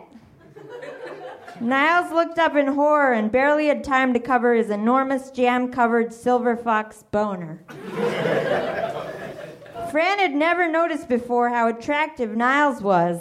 Niles 1.58 2.12
looked 2.12 2.38
up 2.38 2.54
in 2.54 2.66
horror 2.66 3.14
and 3.14 3.32
barely 3.32 3.68
had 3.68 3.82
time 3.82 4.12
to 4.12 4.20
cover 4.20 4.52
his 4.52 4.68
enormous 4.68 5.30
jam 5.30 5.72
covered 5.72 6.12
silver 6.12 6.54
fox 6.54 7.02
boner. 7.10 7.64
Fran 9.90 10.18
had 10.18 10.34
never 10.34 10.68
noticed 10.70 11.08
before 11.08 11.48
how 11.48 11.66
attractive 11.66 12.36
Niles 12.36 12.82
was 12.82 13.20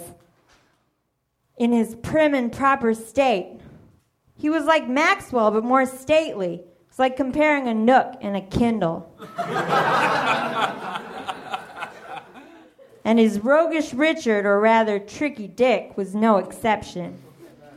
in 1.56 1.72
his 1.72 1.96
prim 1.96 2.34
and 2.34 2.52
proper 2.52 2.94
state. 2.94 3.62
He 4.36 4.50
was 4.50 4.66
like 4.66 4.90
Maxwell, 4.90 5.52
but 5.52 5.64
more 5.64 5.86
stately. 5.86 6.64
It's 6.90 7.00
like 7.00 7.16
comparing 7.16 7.70
a 7.70 7.74
Nook 7.74 8.16
and 8.22 8.36
a 8.36 8.42
Kindle. 8.42 9.10
And 13.06 13.20
his 13.20 13.40
roguish 13.40 13.94
Richard, 13.94 14.46
or 14.46 14.60
rather 14.60 15.00
tricky 15.00 15.48
Dick, 15.48 15.98
was 15.98 16.16
no 16.16 16.38
exception. 16.38 17.18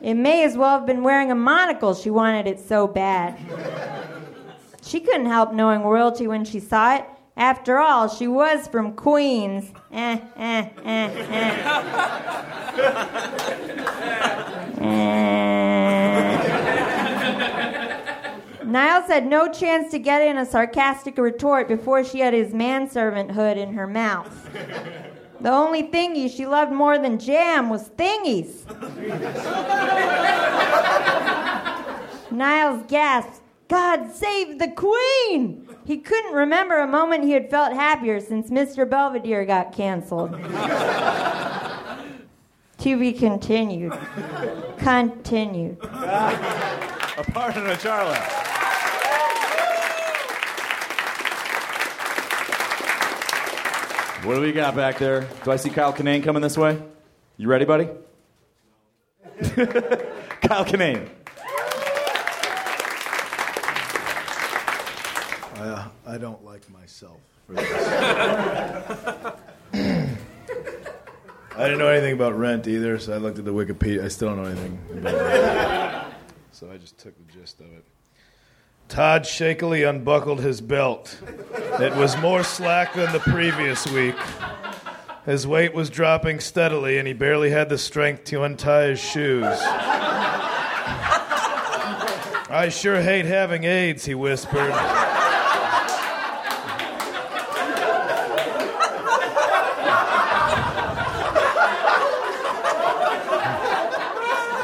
It 0.00 0.14
may 0.14 0.44
as 0.44 0.56
well 0.56 0.78
have 0.78 0.86
been 0.86 1.02
wearing 1.02 1.30
a 1.30 1.34
monocle, 1.34 1.94
she 1.94 2.10
wanted 2.10 2.46
it 2.46 2.60
so 2.60 2.86
bad. 2.86 3.36
She 4.82 5.00
couldn't 5.00 5.26
help 5.26 5.52
knowing 5.52 5.82
royalty 5.82 6.28
when 6.28 6.44
she 6.44 6.60
saw 6.60 6.96
it. 6.96 7.04
After 7.36 7.78
all, 7.78 8.08
she 8.08 8.28
was 8.28 8.68
from 8.68 8.92
Queens. 8.94 9.72
Eh, 9.92 10.18
eh, 10.36 10.68
eh, 10.84 11.10
eh. 11.24 12.66
Niles 18.64 19.06
had 19.06 19.26
no 19.26 19.50
chance 19.50 19.90
to 19.90 19.98
get 19.98 20.22
in 20.22 20.38
a 20.38 20.46
sarcastic 20.46 21.18
retort 21.18 21.66
before 21.66 22.04
she 22.04 22.20
had 22.20 22.34
his 22.34 22.52
manservant 22.52 23.30
hood 23.30 23.56
in 23.58 23.72
her 23.74 23.86
mouth. 23.86 24.50
The 25.40 25.50
only 25.50 25.84
thingy 25.84 26.30
she 26.34 26.46
loved 26.46 26.72
more 26.72 26.98
than 26.98 27.18
jam 27.18 27.68
was 27.68 27.88
thingies. 27.90 28.64
Niles 32.30 32.84
gasped, 32.88 33.42
God 33.68 34.12
save 34.12 34.58
the 34.58 34.68
Queen! 34.68 35.68
He 35.84 35.98
couldn't 35.98 36.34
remember 36.34 36.78
a 36.78 36.86
moment 36.86 37.24
he 37.24 37.32
had 37.32 37.50
felt 37.50 37.72
happier 37.72 38.20
since 38.20 38.50
Mr. 38.50 38.88
Belvedere 38.88 39.44
got 39.44 39.72
canceled. 39.72 40.32
to 42.78 42.98
be 42.98 43.12
continued. 43.12 43.92
Continued. 44.78 45.78
In 45.82 45.90
a 47.66 47.78
Charlotte. 47.78 48.45
What 54.26 54.34
do 54.34 54.40
we 54.40 54.50
got 54.50 54.74
back 54.74 54.98
there? 54.98 55.28
Do 55.44 55.52
I 55.52 55.56
see 55.56 55.70
Kyle 55.70 55.92
Kinane 55.92 56.24
coming 56.24 56.42
this 56.42 56.58
way? 56.58 56.82
You 57.36 57.46
ready, 57.46 57.64
buddy? 57.64 57.84
Kyle 60.42 60.64
Kinane. 60.64 61.08
Uh, 65.54 65.88
I 66.04 66.18
don't 66.18 66.44
like 66.44 66.68
myself 66.70 67.20
for 67.46 67.52
this. 67.52 67.70
I 69.72 71.62
didn't 71.62 71.78
know 71.78 71.86
anything 71.86 72.14
about 72.14 72.36
rent 72.36 72.66
either, 72.66 72.98
so 72.98 73.14
I 73.14 73.18
looked 73.18 73.38
at 73.38 73.44
the 73.44 73.52
Wikipedia. 73.52 74.04
I 74.04 74.08
still 74.08 74.30
don't 74.30 74.42
know 74.42 74.48
anything 74.50 74.80
about 74.90 75.14
rent. 75.14 76.14
So 76.50 76.68
I 76.72 76.78
just 76.78 76.98
took 76.98 77.14
the 77.16 77.32
gist 77.32 77.60
of 77.60 77.66
it. 77.66 77.84
Todd 78.88 79.26
shakily 79.26 79.82
unbuckled 79.82 80.40
his 80.40 80.60
belt. 80.60 81.18
It 81.80 81.94
was 81.96 82.16
more 82.18 82.42
slack 82.44 82.94
than 82.94 83.12
the 83.12 83.20
previous 83.20 83.86
week. 83.90 84.16
His 85.24 85.46
weight 85.46 85.74
was 85.74 85.90
dropping 85.90 86.40
steadily, 86.40 86.98
and 86.98 87.06
he 87.06 87.12
barely 87.12 87.50
had 87.50 87.68
the 87.68 87.78
strength 87.78 88.24
to 88.24 88.44
untie 88.44 88.88
his 88.88 89.00
shoes. 89.00 89.44
I 92.48 92.68
sure 92.70 93.02
hate 93.02 93.24
having 93.24 93.64
AIDS, 93.64 94.04
he 94.04 94.14
whispered. 94.14 94.72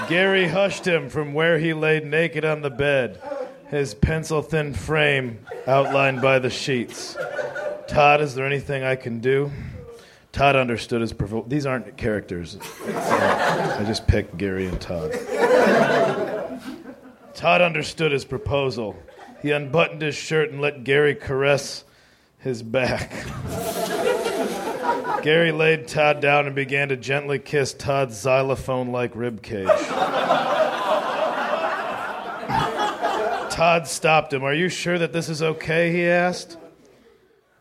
Gary 0.08 0.46
hushed 0.46 0.86
him 0.86 1.08
from 1.08 1.32
where 1.32 1.58
he 1.58 1.72
lay 1.72 1.98
naked 2.00 2.44
on 2.44 2.60
the 2.60 2.70
bed, 2.70 3.18
his 3.72 3.94
pencil 3.94 4.42
thin 4.42 4.74
frame 4.74 5.38
outlined 5.66 6.20
by 6.20 6.38
the 6.38 6.50
sheets. 6.50 7.16
Todd, 7.88 8.20
is 8.20 8.34
there 8.34 8.46
anything 8.46 8.84
I 8.84 8.94
can 8.96 9.18
do? 9.18 9.50
Todd 10.30 10.56
understood 10.56 11.00
his 11.00 11.12
provo- 11.14 11.44
These 11.48 11.64
aren't 11.66 11.96
characters. 11.96 12.58
I 12.86 13.82
just 13.86 14.06
picked 14.06 14.36
Gary 14.36 14.66
and 14.66 14.78
Todd. 14.80 15.12
Todd 17.34 17.62
understood 17.62 18.12
his 18.12 18.26
proposal. 18.26 18.94
He 19.40 19.50
unbuttoned 19.50 20.02
his 20.02 20.14
shirt 20.14 20.50
and 20.50 20.60
let 20.60 20.84
Gary 20.84 21.14
caress 21.14 21.84
his 22.40 22.62
back. 22.62 23.10
Gary 25.22 25.50
laid 25.52 25.88
Todd 25.88 26.20
down 26.20 26.46
and 26.46 26.54
began 26.54 26.88
to 26.90 26.96
gently 26.96 27.38
kiss 27.38 27.72
Todd's 27.72 28.18
xylophone 28.18 28.92
like 28.92 29.14
ribcage. 29.14 29.66
Todd 33.62 33.86
stopped 33.86 34.32
him. 34.32 34.42
Are 34.42 34.52
you 34.52 34.68
sure 34.68 34.98
that 34.98 35.12
this 35.12 35.28
is 35.28 35.40
okay? 35.40 35.92
he 35.92 36.04
asked. 36.04 36.58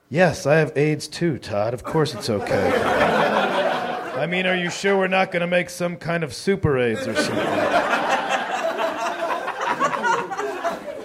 Yes, 0.09 0.47
I 0.47 0.55
have 0.55 0.75
AIDS 0.75 1.07
too, 1.07 1.37
Todd. 1.37 1.75
Of 1.75 1.83
course 1.83 2.15
it's 2.15 2.27
okay. 2.27 2.71
I 4.15 4.25
mean, 4.25 4.47
are 4.47 4.55
you 4.55 4.71
sure 4.71 4.97
we're 4.97 5.07
not 5.07 5.31
going 5.31 5.41
to 5.41 5.47
make 5.47 5.69
some 5.69 5.97
kind 5.97 6.23
of 6.23 6.33
super 6.33 6.79
AIDS 6.79 7.07
or 7.07 7.13
something? 7.13 7.45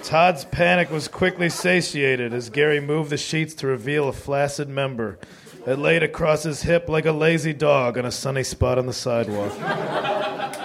Todd's 0.02 0.46
panic 0.46 0.90
was 0.90 1.08
quickly 1.08 1.50
satiated 1.50 2.32
as 2.32 2.48
Gary 2.48 2.80
moved 2.80 3.10
the 3.10 3.18
sheets 3.18 3.52
to 3.56 3.66
reveal 3.66 4.08
a 4.08 4.14
flaccid 4.14 4.70
member. 4.70 5.18
It 5.66 5.78
laid 5.78 6.04
across 6.04 6.44
his 6.44 6.62
hip 6.62 6.88
like 6.88 7.04
a 7.04 7.12
lazy 7.12 7.52
dog 7.52 7.98
on 7.98 8.06
a 8.06 8.10
sunny 8.10 8.44
spot 8.44 8.78
on 8.78 8.86
the 8.86 8.94
sidewalk. 8.94 9.52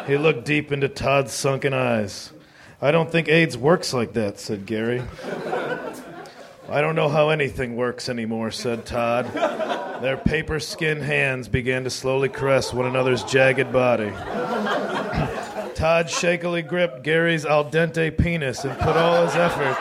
he 0.08 0.15
looked 0.17 0.46
deep 0.46 0.72
into 0.72 0.88
Todd's 0.88 1.34
sunken 1.34 1.74
eyes. 1.74 2.32
I 2.84 2.89
don't 2.89 3.12
think 3.12 3.30
AIDS 3.30 3.56
works 3.56 3.94
like 3.94 4.13
that, 4.13 4.39
said 4.39 4.65
Gary. 4.65 5.04
I 6.67 6.82
don't 6.82 6.96
know 6.96 7.10
how 7.10 7.30
anything 7.30 7.76
works 7.76 8.10
anymore, 8.10 8.50
said 8.50 8.88
Todd. 8.88 9.32
Their 10.02 10.17
paper 10.17 10.60
skin 10.60 11.00
hands 11.00 11.48
began 11.48 11.84
to 11.84 11.91
slowly 11.91 12.28
caress 12.28 12.74
one 12.74 12.88
another's 12.88 13.24
jagged 13.24 13.72
body. 13.72 14.10
Todd 15.76 16.10
shakily 16.10 16.63
gripped 16.63 17.04
Gary's 17.04 17.46
al 17.46 17.65
dente 17.65 18.17
penis 18.17 18.65
and 18.65 18.76
put 18.80 18.98
all 18.98 19.28
his 19.28 19.36
effort 19.36 19.78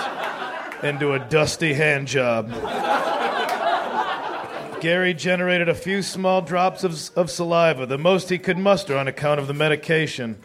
into 0.85 1.15
a 1.15 1.19
dusty 1.19 1.73
hand 1.73 2.07
job. 2.07 2.51
Gary 4.81 5.15
generated 5.15 5.71
a 5.71 5.75
few 5.75 6.03
small 6.03 6.43
drops 6.43 6.85
of, 6.85 7.11
of 7.17 7.31
saliva, 7.31 7.87
the 7.87 7.99
most 7.99 8.29
he 8.29 8.39
could 8.39 8.59
muster 8.59 8.97
on 8.97 9.09
account 9.09 9.41
of 9.41 9.47
the 9.47 9.55
medication, 9.55 10.39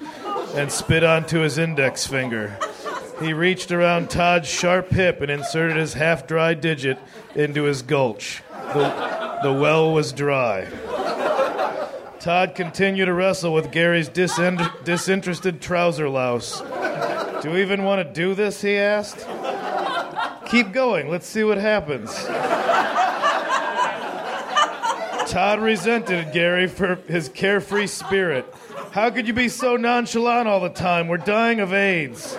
and 0.55 0.71
spit 0.71 1.03
onto 1.03 1.39
his 1.39 1.57
index 1.57 2.07
finger. 2.07 2.57
He 3.21 3.33
reached 3.33 3.71
around 3.71 4.09
Todd's 4.09 4.49
sharp 4.49 4.89
hip 4.89 5.21
and 5.21 5.31
inserted 5.31 5.77
his 5.77 5.93
half 5.93 6.27
dry 6.27 6.53
digit 6.53 6.97
into 7.33 7.63
his 7.63 7.81
gulch. 7.81 8.43
The, 8.73 9.39
the 9.43 9.53
well 9.53 9.93
was 9.93 10.11
dry. 10.11 10.67
Todd 12.19 12.55
continued 12.55 13.05
to 13.05 13.13
wrestle 13.13 13.53
with 13.53 13.71
Gary's 13.71 14.09
disin- 14.09 14.83
disinterested 14.83 15.61
trouser 15.61 16.09
louse. 16.09 16.61
Do 17.41 17.51
you 17.51 17.57
even 17.57 17.83
want 17.83 18.05
to 18.05 18.13
do 18.13 18.33
this? 18.33 18.61
he 18.61 18.77
asked. 18.77 19.27
Keep 20.49 20.71
going. 20.71 21.09
Let's 21.09 21.27
see 21.27 21.43
what 21.43 21.57
happens. 21.57 22.09
Todd 25.35 25.59
resented 25.59 26.31
Gary 26.31 26.65
for 26.65 26.95
his 27.09 27.27
carefree 27.27 27.87
spirit. 27.87 28.45
How 28.91 29.09
could 29.09 29.27
you 29.27 29.33
be 29.33 29.49
so 29.49 29.75
nonchalant 29.75 30.47
all 30.47 30.61
the 30.61 30.69
time? 30.69 31.09
We're 31.09 31.17
dying 31.17 31.59
of 31.59 31.73
AIDS. 31.73 32.37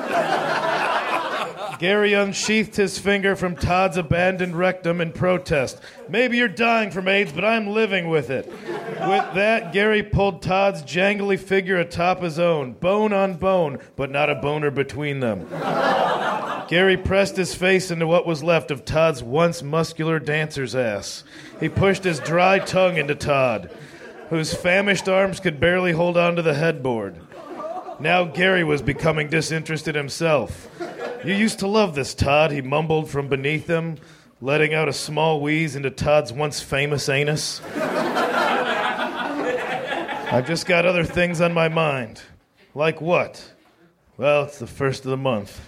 Gary 1.79 2.15
unsheathed 2.15 2.75
his 2.75 2.99
finger 2.99 3.37
from 3.37 3.55
Todd's 3.55 3.99
abandoned 3.99 4.57
rectum 4.57 5.03
in 5.03 5.13
protest. 5.13 5.79
Maybe 6.09 6.39
you're 6.39 6.49
dying 6.49 6.91
from 6.91 7.07
AIDS, 7.07 7.35
but 7.35 7.45
I'm 7.45 7.67
living 7.67 8.09
with 8.09 8.31
it. 8.31 8.47
With 8.47 9.35
that, 9.35 9.75
Gary 9.75 10.03
pulled 10.03 10.41
Todd's 10.41 10.83
jangly 10.83 11.39
figure 11.39 11.77
atop 11.77 12.23
his 12.23 12.39
own, 12.39 12.73
bone 12.73 13.13
on 13.13 13.35
bone, 13.35 13.79
but 13.97 14.11
not 14.11 14.31
a 14.31 14.37
boner 14.37 14.71
between 14.71 15.21
them. 15.21 15.47
Gary 16.69 16.97
pressed 16.97 17.37
his 17.37 17.55
face 17.55 17.91
into 17.91 18.07
what 18.07 18.27
was 18.27 18.43
left 18.43 18.71
of 18.71 18.85
Todd's 18.85 19.23
once 19.23 19.63
muscular 19.63 20.19
dancer's 20.19 20.75
ass. 20.75 21.23
He 21.61 21.69
pushed 21.69 22.05
his 22.05 22.19
dry 22.21 22.59
tongue 22.59 22.97
into 22.97 23.15
Todd, 23.15 23.71
whose 24.31 24.55
famished 24.55 25.09
arms 25.09 25.39
could 25.39 25.61
barely 25.61 25.93
hold 25.93 26.17
onto 26.17 26.43
the 26.43 26.55
headboard. 26.55 27.17
Now 28.01 28.25
Gary 28.25 28.65
was 28.65 28.83
becoming 28.83 29.29
disinterested 29.29 29.95
himself. 29.95 30.69
You 31.25 31.35
used 31.35 31.61
to 31.61 31.67
love 31.67 31.95
this, 31.95 32.15
Todd, 32.15 32.51
he 32.51 32.61
mumbled 32.61 33.09
from 33.09 33.29
beneath 33.29 33.69
him, 33.69 33.97
letting 34.41 34.75
out 34.75 34.89
a 34.89 34.93
small 34.93 35.41
wheeze 35.41 35.77
into 35.77 35.91
Todd's 35.91 36.33
once 36.33 36.61
famous 36.61 37.09
anus. 37.09 37.61
I've 40.29 40.47
just 40.47 40.67
got 40.67 40.85
other 40.85 41.05
things 41.05 41.41
on 41.41 41.55
my 41.55 41.69
mind. 41.69 42.21
Like 42.75 43.01
what? 43.01 43.53
Well, 44.19 44.45
it's 44.45 44.59
the 44.59 44.67
first 44.67 45.05
of 45.05 45.11
the 45.11 45.17
month. 45.17 45.61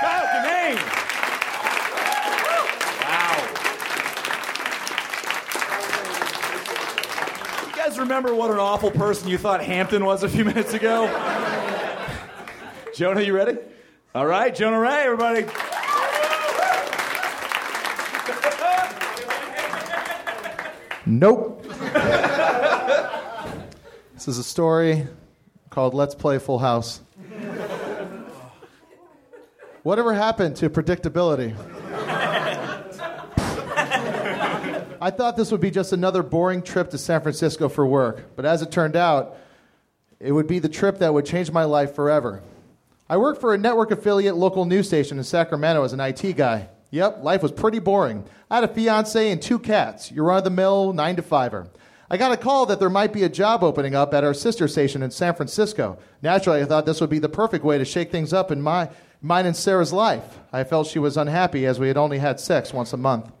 Kyle 0.00 0.26
Kinane. 0.32 0.76
Wow. 3.02 3.36
You 7.66 7.72
guys 7.76 7.98
remember 7.98 8.34
what 8.34 8.50
an 8.50 8.58
awful 8.58 8.90
person 8.90 9.28
you 9.28 9.36
thought 9.36 9.62
Hampton 9.62 10.04
was 10.04 10.22
a 10.22 10.28
few 10.28 10.44
minutes 10.44 10.72
ago? 10.72 11.06
Jonah, 12.94 13.20
you 13.20 13.34
ready? 13.34 13.58
All 14.14 14.26
right, 14.26 14.54
Jonah 14.54 14.80
Ray, 14.80 15.02
everybody. 15.04 15.44
Nope. 21.04 21.64
This 24.26 24.34
is 24.34 24.40
a 24.40 24.42
story 24.42 25.06
called 25.70 25.94
Let's 25.94 26.16
Play 26.16 26.40
Full 26.40 26.58
House. 26.58 27.00
Whatever 29.84 30.14
happened 30.14 30.56
to 30.56 30.68
predictability? 30.68 31.54
I 35.00 35.12
thought 35.12 35.36
this 35.36 35.52
would 35.52 35.60
be 35.60 35.70
just 35.70 35.92
another 35.92 36.24
boring 36.24 36.62
trip 36.62 36.90
to 36.90 36.98
San 36.98 37.20
Francisco 37.20 37.68
for 37.68 37.86
work, 37.86 38.34
but 38.34 38.44
as 38.44 38.62
it 38.62 38.72
turned 38.72 38.96
out, 38.96 39.36
it 40.18 40.32
would 40.32 40.48
be 40.48 40.58
the 40.58 40.68
trip 40.68 40.98
that 40.98 41.14
would 41.14 41.24
change 41.24 41.52
my 41.52 41.62
life 41.62 41.94
forever. 41.94 42.42
I 43.08 43.18
work 43.18 43.40
for 43.40 43.54
a 43.54 43.58
network 43.58 43.92
affiliate 43.92 44.34
local 44.34 44.64
news 44.64 44.88
station 44.88 45.18
in 45.18 45.24
Sacramento 45.24 45.84
as 45.84 45.92
an 45.92 46.00
IT 46.00 46.32
guy. 46.36 46.68
Yep, 46.90 47.22
life 47.22 47.44
was 47.44 47.52
pretty 47.52 47.78
boring. 47.78 48.24
I 48.50 48.56
had 48.56 48.64
a 48.64 48.74
fiance 48.74 49.30
and 49.30 49.40
two 49.40 49.60
cats, 49.60 50.10
your 50.10 50.24
run 50.24 50.38
of 50.38 50.44
the 50.44 50.50
mill, 50.50 50.92
nine 50.92 51.14
to 51.14 51.22
fiver. 51.22 51.68
I 52.08 52.16
got 52.16 52.32
a 52.32 52.36
call 52.36 52.66
that 52.66 52.78
there 52.78 52.90
might 52.90 53.12
be 53.12 53.24
a 53.24 53.28
job 53.28 53.64
opening 53.64 53.94
up 53.94 54.14
at 54.14 54.22
our 54.22 54.34
sister 54.34 54.68
station 54.68 55.02
in 55.02 55.10
San 55.10 55.34
Francisco. 55.34 55.98
Naturally, 56.22 56.62
I 56.62 56.64
thought 56.64 56.86
this 56.86 57.00
would 57.00 57.10
be 57.10 57.18
the 57.18 57.28
perfect 57.28 57.64
way 57.64 57.78
to 57.78 57.84
shake 57.84 58.12
things 58.12 58.32
up 58.32 58.52
in 58.52 58.62
my, 58.62 58.90
mine 59.20 59.46
and 59.46 59.56
Sarah's 59.56 59.92
life. 59.92 60.38
I 60.52 60.62
felt 60.62 60.86
she 60.86 61.00
was 61.00 61.16
unhappy 61.16 61.66
as 61.66 61.80
we 61.80 61.88
had 61.88 61.96
only 61.96 62.18
had 62.18 62.38
sex 62.38 62.72
once 62.72 62.92
a 62.92 62.96
month. 62.96 63.32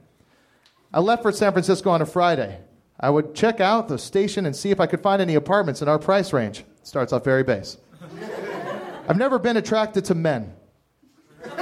I 0.92 0.98
left 0.98 1.22
for 1.22 1.30
San 1.30 1.52
Francisco 1.52 1.90
on 1.90 2.02
a 2.02 2.06
Friday. 2.06 2.58
I 2.98 3.10
would 3.10 3.34
check 3.34 3.60
out 3.60 3.88
the 3.88 3.98
station 3.98 4.46
and 4.46 4.56
see 4.56 4.70
if 4.70 4.80
I 4.80 4.86
could 4.86 5.00
find 5.00 5.22
any 5.22 5.34
apartments 5.34 5.82
in 5.82 5.88
our 5.88 5.98
price 5.98 6.32
range. 6.32 6.64
Starts 6.82 7.12
off 7.12 7.22
very 7.22 7.44
base. 7.44 7.76
I've 9.08 9.18
never 9.18 9.38
been 9.38 9.56
attracted 9.56 10.06
to 10.06 10.14
men. 10.14 10.54
but 11.42 11.52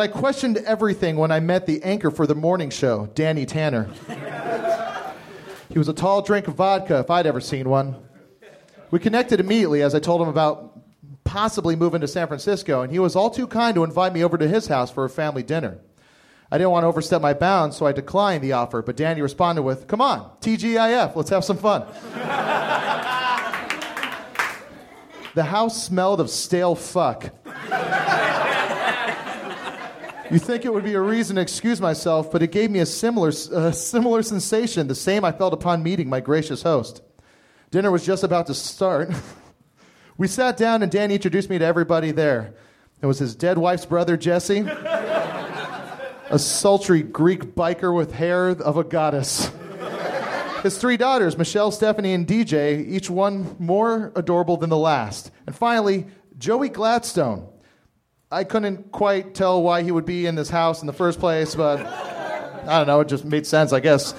I 0.00 0.08
questioned 0.08 0.56
everything 0.58 1.16
when 1.16 1.30
I 1.30 1.38
met 1.38 1.66
the 1.66 1.82
anchor 1.84 2.10
for 2.10 2.26
the 2.26 2.34
morning 2.34 2.70
show, 2.70 3.06
Danny 3.14 3.46
Tanner. 3.46 3.88
He 5.68 5.78
was 5.78 5.88
a 5.88 5.92
tall 5.92 6.22
drink 6.22 6.48
of 6.48 6.54
vodka 6.54 6.98
if 7.00 7.10
I'd 7.10 7.26
ever 7.26 7.40
seen 7.40 7.68
one. 7.68 7.96
We 8.90 8.98
connected 8.98 9.40
immediately 9.40 9.82
as 9.82 9.94
I 9.94 9.98
told 9.98 10.22
him 10.22 10.28
about 10.28 10.78
possibly 11.24 11.74
moving 11.74 12.00
to 12.02 12.08
San 12.08 12.28
Francisco, 12.28 12.82
and 12.82 12.92
he 12.92 12.98
was 12.98 13.16
all 13.16 13.30
too 13.30 13.46
kind 13.46 13.74
to 13.74 13.84
invite 13.84 14.12
me 14.12 14.22
over 14.22 14.38
to 14.38 14.46
his 14.46 14.66
house 14.68 14.90
for 14.90 15.04
a 15.04 15.10
family 15.10 15.42
dinner. 15.42 15.78
I 16.52 16.58
didn't 16.58 16.70
want 16.70 16.84
to 16.84 16.88
overstep 16.88 17.20
my 17.20 17.34
bounds, 17.34 17.76
so 17.76 17.86
I 17.86 17.92
declined 17.92 18.44
the 18.44 18.52
offer, 18.52 18.82
but 18.82 18.96
Danny 18.96 19.22
responded 19.22 19.62
with, 19.62 19.88
Come 19.88 20.00
on, 20.00 20.30
TGIF, 20.40 21.16
let's 21.16 21.30
have 21.30 21.44
some 21.44 21.56
fun. 21.56 21.86
the 25.34 25.42
house 25.42 25.82
smelled 25.82 26.20
of 26.20 26.30
stale 26.30 26.76
fuck. 26.76 27.30
You 30.34 30.40
think 30.40 30.64
it 30.64 30.74
would 30.74 30.82
be 30.82 30.94
a 30.94 31.00
reason 31.00 31.36
to 31.36 31.42
excuse 31.42 31.80
myself, 31.80 32.32
but 32.32 32.42
it 32.42 32.50
gave 32.50 32.68
me 32.68 32.80
a 32.80 32.86
similar, 32.86 33.28
uh, 33.28 33.70
similar 33.70 34.20
sensation, 34.24 34.88
the 34.88 34.94
same 34.96 35.24
I 35.24 35.30
felt 35.30 35.52
upon 35.52 35.84
meeting 35.84 36.08
my 36.08 36.18
gracious 36.18 36.64
host. 36.64 37.02
Dinner 37.70 37.92
was 37.92 38.04
just 38.04 38.24
about 38.24 38.48
to 38.48 38.54
start. 38.54 39.12
we 40.18 40.26
sat 40.26 40.56
down, 40.56 40.82
and 40.82 40.90
Danny 40.90 41.14
introduced 41.14 41.48
me 41.48 41.58
to 41.58 41.64
everybody 41.64 42.10
there. 42.10 42.52
It 43.00 43.06
was 43.06 43.20
his 43.20 43.36
dead 43.36 43.58
wife's 43.58 43.86
brother, 43.86 44.16
Jesse, 44.16 44.66
a 46.28 46.36
sultry 46.36 47.04
Greek 47.04 47.54
biker 47.54 47.94
with 47.94 48.10
hair 48.10 48.48
of 48.48 48.76
a 48.76 48.82
goddess. 48.82 49.52
His 50.64 50.76
three 50.78 50.96
daughters, 50.96 51.38
Michelle, 51.38 51.70
Stephanie, 51.70 52.12
and 52.12 52.26
DJ, 52.26 52.84
each 52.88 53.08
one 53.08 53.54
more 53.60 54.10
adorable 54.16 54.56
than 54.56 54.70
the 54.70 54.76
last. 54.76 55.30
And 55.46 55.54
finally, 55.54 56.08
Joey 56.38 56.70
Gladstone. 56.70 57.53
I 58.34 58.42
couldn't 58.42 58.90
quite 58.90 59.32
tell 59.36 59.62
why 59.62 59.84
he 59.84 59.92
would 59.92 60.04
be 60.04 60.26
in 60.26 60.34
this 60.34 60.50
house 60.50 60.80
in 60.80 60.88
the 60.88 60.92
first 60.92 61.20
place, 61.20 61.54
but 61.54 61.78
I 61.78 62.78
don't 62.78 62.88
know, 62.88 62.98
it 62.98 63.06
just 63.06 63.24
made 63.24 63.46
sense, 63.46 63.72
I 63.72 63.78
guess. 63.78 64.12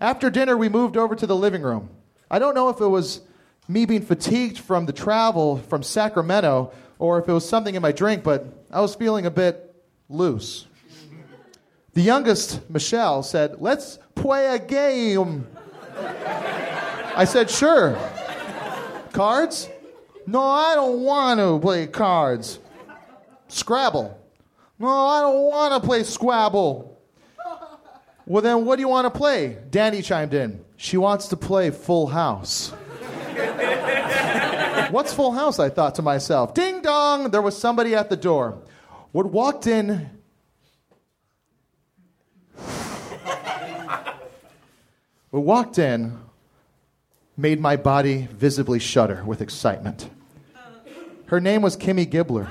After 0.00 0.28
dinner, 0.28 0.56
we 0.56 0.68
moved 0.68 0.96
over 0.96 1.14
to 1.14 1.24
the 1.24 1.36
living 1.36 1.62
room. 1.62 1.88
I 2.28 2.40
don't 2.40 2.56
know 2.56 2.68
if 2.68 2.80
it 2.80 2.88
was 2.88 3.20
me 3.68 3.84
being 3.84 4.02
fatigued 4.02 4.58
from 4.58 4.86
the 4.86 4.92
travel 4.92 5.58
from 5.68 5.84
Sacramento 5.84 6.72
or 6.98 7.20
if 7.20 7.28
it 7.28 7.32
was 7.32 7.48
something 7.48 7.76
in 7.76 7.80
my 7.80 7.92
drink, 7.92 8.24
but 8.24 8.44
I 8.72 8.80
was 8.80 8.96
feeling 8.96 9.24
a 9.24 9.30
bit 9.30 9.76
loose. 10.08 10.66
The 11.92 12.02
youngest, 12.02 12.68
Michelle, 12.68 13.22
said, 13.22 13.60
Let's 13.60 14.00
play 14.16 14.46
a 14.46 14.58
game. 14.58 15.46
I 17.14 17.24
said, 17.24 17.50
Sure. 17.50 17.96
Cards? 19.12 19.68
No, 20.26 20.40
I 20.40 20.74
don't 20.74 21.00
want 21.00 21.40
to 21.40 21.58
play 21.58 21.86
cards. 21.86 22.58
Scrabble. 23.48 24.18
No, 24.78 24.88
I 24.88 25.20
don't 25.20 25.42
want 25.42 25.82
to 25.82 25.86
play 25.86 26.02
Scrabble. 26.02 27.00
Well, 28.26 28.42
then 28.42 28.64
what 28.64 28.76
do 28.76 28.80
you 28.82 28.88
want 28.88 29.12
to 29.12 29.18
play? 29.18 29.58
Danny 29.70 30.00
chimed 30.00 30.32
in. 30.32 30.64
She 30.76 30.96
wants 30.96 31.28
to 31.28 31.36
play 31.36 31.70
Full 31.70 32.06
House. 32.06 32.70
What's 34.90 35.12
Full 35.12 35.32
House? 35.32 35.58
I 35.58 35.70
thought 35.70 35.94
to 35.96 36.02
myself. 36.02 36.54
Ding 36.54 36.82
dong! 36.82 37.30
There 37.30 37.42
was 37.42 37.58
somebody 37.58 37.94
at 37.94 38.10
the 38.10 38.16
door. 38.16 38.62
What 39.12 39.26
walked 39.26 39.66
in. 39.66 40.10
What 45.30 45.44
walked 45.44 45.78
in 45.78 46.18
made 47.36 47.60
my 47.60 47.76
body 47.76 48.28
visibly 48.32 48.78
shudder 48.78 49.22
with 49.24 49.40
excitement. 49.40 50.10
Her 51.26 51.40
name 51.40 51.62
was 51.62 51.76
Kimmy 51.76 52.06
Gibbler. 52.06 52.50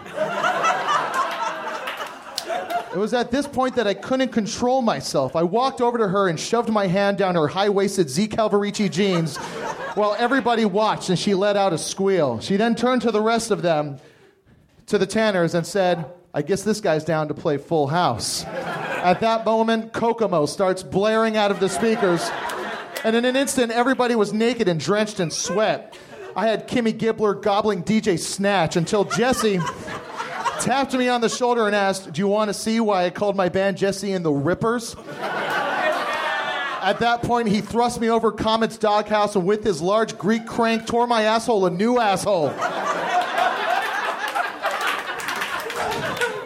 It 2.94 2.98
was 2.98 3.13
at 3.13 3.32
this 3.32 3.48
point 3.48 3.76
that 3.76 3.88
I 3.88 3.94
couldn't 3.94 4.34
control 4.34 4.82
myself. 4.82 5.36
I 5.36 5.44
walked 5.44 5.80
over 5.80 5.98
to 5.98 6.10
her 6.10 6.28
and 6.28 6.38
shoved 6.38 6.70
my 6.70 6.88
hand 6.88 7.17
down 7.17 7.36
her 7.36 7.48
high 7.48 7.70
waisted 7.70 8.10
Z 8.10 8.28
Cavaricci 8.28 8.91
jeans 8.91 9.38
while 9.96 10.13
everybody 10.20 10.65
watched 10.65 11.10
and 11.10 11.17
she 11.17 11.34
let 11.34 11.56
out 11.56 11.72
a 11.72 11.78
squeal. 11.78 12.41
She 12.41 12.58
then 12.58 12.76
turned 12.76 13.04
to 13.04 13.12
the 13.12 13.22
rest 13.22 13.50
of 13.50 13.62
them, 13.62 14.00
to 14.88 14.98
the 14.98 15.06
Tanners, 15.06 15.54
and 15.54 15.65
said, 15.65 16.06
I 16.34 16.41
guess 16.41 16.63
this 16.63 16.82
guy's 16.82 17.06
down 17.06 17.30
to 17.30 17.34
play 17.34 17.58
full 17.58 17.88
house. 17.88 18.44
At 18.46 19.22
that 19.22 19.46
moment, 19.46 19.94
Kokomo 19.94 20.46
starts 20.46 20.84
blaring 20.84 21.38
out 21.38 21.52
of 21.52 21.60
the 21.60 21.70
speakers, 21.70 22.30
and 23.04 23.16
in 23.16 23.26
an 23.26 23.36
instant, 23.36 23.72
everybody 23.72 24.16
was 24.16 24.34
naked 24.34 24.68
and 24.68 24.80
drenched 24.80 25.20
in 25.20 25.32
sweat. 25.32 25.98
I 26.36 26.48
had 26.48 26.68
Kimmy 26.68 26.98
Gibbler 26.98 27.42
gobbling 27.42 27.84
DJ 27.84 28.18
Snatch 28.18 28.76
until 28.76 29.04
Jesse 29.04 29.60
tapped 30.60 30.94
me 30.94 31.10
on 31.10 31.22
the 31.22 31.30
shoulder 31.30 31.68
and 31.68 31.76
asked, 31.76 32.14
Do 32.14 32.20
you 32.20 32.28
want 32.28 32.50
to 32.50 32.54
see 32.54 32.80
why 32.80 33.06
I 33.06 33.10
called 33.10 33.36
my 33.36 33.50
band 33.50 33.78
Jesse 33.78 34.14
and 34.14 34.24
the 34.24 34.32
Rippers? 34.32 34.96
At 36.84 37.00
that 37.00 37.22
point, 37.22 37.48
he 37.48 37.62
thrust 37.62 38.02
me 38.02 38.10
over 38.10 38.32
Comet's 38.32 38.78
doghouse 38.78 39.36
and 39.36 39.46
with 39.46 39.64
his 39.64 39.82
large 39.82 40.18
Greek 40.18 40.48
crank 40.48 40.88
tore 40.88 41.06
my 41.06 41.24
asshole 41.24 41.66
a 41.66 41.70
new 41.70 42.00
asshole. 42.00 42.50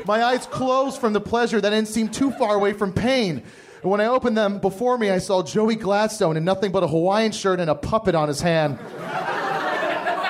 My 0.05 0.23
eyes 0.23 0.45
closed 0.45 0.99
from 0.99 1.13
the 1.13 1.21
pleasure 1.21 1.59
that 1.59 1.69
didn't 1.69 1.87
seem 1.87 2.09
too 2.09 2.31
far 2.31 2.55
away 2.55 2.73
from 2.73 2.93
pain. 2.93 3.43
And 3.85 3.91
when 3.91 4.01
I 4.01 4.07
opened 4.07 4.35
them 4.35 4.57
before 4.57 4.97
me, 4.97 5.11
I 5.11 5.19
saw 5.19 5.43
Joey 5.43 5.75
Gladstone 5.75 6.37
in 6.37 6.43
nothing 6.43 6.71
but 6.71 6.81
a 6.81 6.87
Hawaiian 6.87 7.31
shirt 7.31 7.59
and 7.59 7.69
a 7.69 7.75
puppet 7.75 8.15
on 8.15 8.27
his 8.27 8.41
hand. 8.41 8.79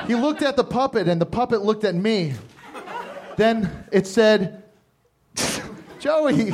He 0.08 0.16
looked 0.16 0.42
at 0.42 0.58
the 0.58 0.64
puppet, 0.66 1.08
and 1.08 1.22
the 1.22 1.26
puppet 1.26 1.62
looked 1.62 1.86
at 1.86 1.96
me. 1.96 2.34
Then 3.38 3.86
it 3.94 4.08
said, 4.08 4.62
Joey, 6.00 6.52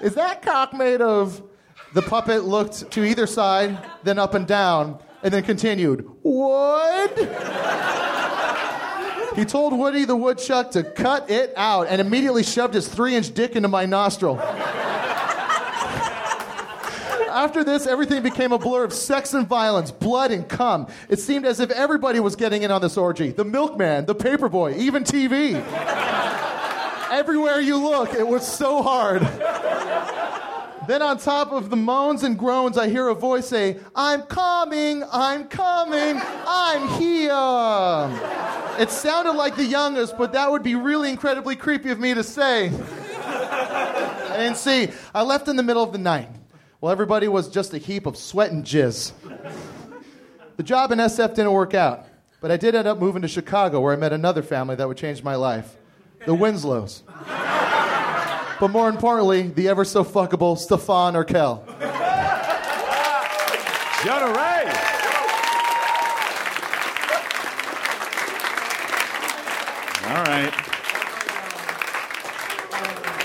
is 0.00 0.14
that 0.14 0.40
cock 0.42 0.72
made 0.72 1.00
of? 1.00 1.42
The 1.94 2.02
puppet 2.02 2.44
looked 2.44 2.92
to 2.92 3.02
either 3.02 3.26
side, 3.26 3.76
then 4.04 4.20
up 4.20 4.34
and 4.34 4.46
down, 4.46 5.00
and 5.24 5.34
then 5.34 5.42
continued, 5.42 6.08
Wood? 6.22 7.28
He 9.34 9.44
told 9.44 9.76
Woody 9.76 10.04
the 10.04 10.14
woodchuck 10.14 10.70
to 10.72 10.84
cut 10.84 11.28
it 11.28 11.52
out 11.56 11.88
and 11.88 12.00
immediately 12.00 12.44
shoved 12.44 12.74
his 12.74 12.86
three 12.86 13.16
inch 13.16 13.34
dick 13.34 13.56
into 13.56 13.66
my 13.66 13.84
nostril. 13.84 14.36
After 17.34 17.64
this, 17.64 17.88
everything 17.88 18.22
became 18.22 18.52
a 18.52 18.58
blur 18.58 18.84
of 18.84 18.92
sex 18.92 19.34
and 19.34 19.44
violence, 19.44 19.90
blood 19.90 20.30
and 20.30 20.48
cum. 20.48 20.86
It 21.08 21.18
seemed 21.18 21.44
as 21.44 21.58
if 21.58 21.68
everybody 21.72 22.20
was 22.20 22.36
getting 22.36 22.62
in 22.62 22.70
on 22.70 22.80
this 22.80 22.96
orgy 22.96 23.32
the 23.32 23.44
milkman, 23.44 24.06
the 24.06 24.14
paperboy, 24.14 24.76
even 24.76 25.02
TV. 25.02 25.54
Everywhere 27.10 27.58
you 27.58 27.76
look, 27.76 28.14
it 28.14 28.26
was 28.26 28.46
so 28.46 28.84
hard. 28.84 29.22
Then, 30.86 31.02
on 31.02 31.18
top 31.18 31.50
of 31.50 31.70
the 31.70 31.76
moans 31.76 32.22
and 32.22 32.38
groans, 32.38 32.78
I 32.78 32.88
hear 32.88 33.08
a 33.08 33.14
voice 33.14 33.48
say, 33.48 33.80
I'm 33.96 34.22
coming, 34.22 35.02
I'm 35.10 35.48
coming, 35.48 36.20
I'm 36.46 36.88
here. 37.00 37.32
It 38.80 38.90
sounded 38.90 39.32
like 39.32 39.56
the 39.56 39.64
youngest, 39.64 40.16
but 40.16 40.32
that 40.34 40.52
would 40.52 40.62
be 40.62 40.76
really 40.76 41.10
incredibly 41.10 41.56
creepy 41.56 41.90
of 41.90 41.98
me 41.98 42.14
to 42.14 42.22
say. 42.22 42.70
I 43.24 44.36
didn't 44.36 44.56
see. 44.56 44.90
I 45.12 45.22
left 45.22 45.48
in 45.48 45.56
the 45.56 45.64
middle 45.64 45.82
of 45.82 45.90
the 45.90 45.98
night. 45.98 46.28
Well, 46.84 46.92
everybody 46.92 47.28
was 47.28 47.48
just 47.48 47.72
a 47.72 47.78
heap 47.78 48.04
of 48.04 48.14
sweat 48.14 48.52
and 48.52 48.62
jizz. 48.62 49.12
The 50.58 50.62
job 50.62 50.92
in 50.92 50.98
SF 50.98 51.34
didn't 51.34 51.52
work 51.52 51.72
out, 51.72 52.04
but 52.42 52.50
I 52.50 52.58
did 52.58 52.74
end 52.74 52.86
up 52.86 52.98
moving 52.98 53.22
to 53.22 53.28
Chicago 53.28 53.80
where 53.80 53.94
I 53.94 53.96
met 53.96 54.12
another 54.12 54.42
family 54.42 54.76
that 54.76 54.86
would 54.86 54.98
change 54.98 55.22
my 55.22 55.34
life 55.34 55.78
the 56.26 56.34
Winslows. 56.34 57.02
but 58.60 58.68
more 58.68 58.90
importantly, 58.90 59.48
the 59.48 59.66
ever 59.66 59.82
so 59.82 60.04
fuckable 60.04 60.58
Stefan 60.58 61.14
Urkel. 61.14 61.64
Jonah 64.04 64.34
Ray. 64.34 64.68
All 70.10 70.22
right. 70.22 70.52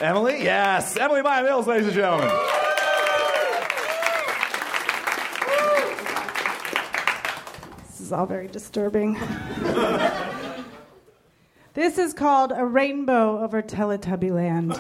Emily? 0.02 0.44
Yes. 0.44 0.96
Emily 0.96 1.22
Maya 1.22 1.44
Mills, 1.44 1.68
ladies 1.68 1.88
and 1.88 1.96
gentlemen. 1.96 2.59
Is 8.10 8.14
all 8.14 8.26
very 8.26 8.48
disturbing. 8.48 9.14
this 11.76 12.00
is 12.00 12.12
called 12.12 12.52
A 12.52 12.66
Rainbow 12.66 13.44
Over 13.44 13.62
Teletubby 13.62 14.32
Land. 14.32 14.74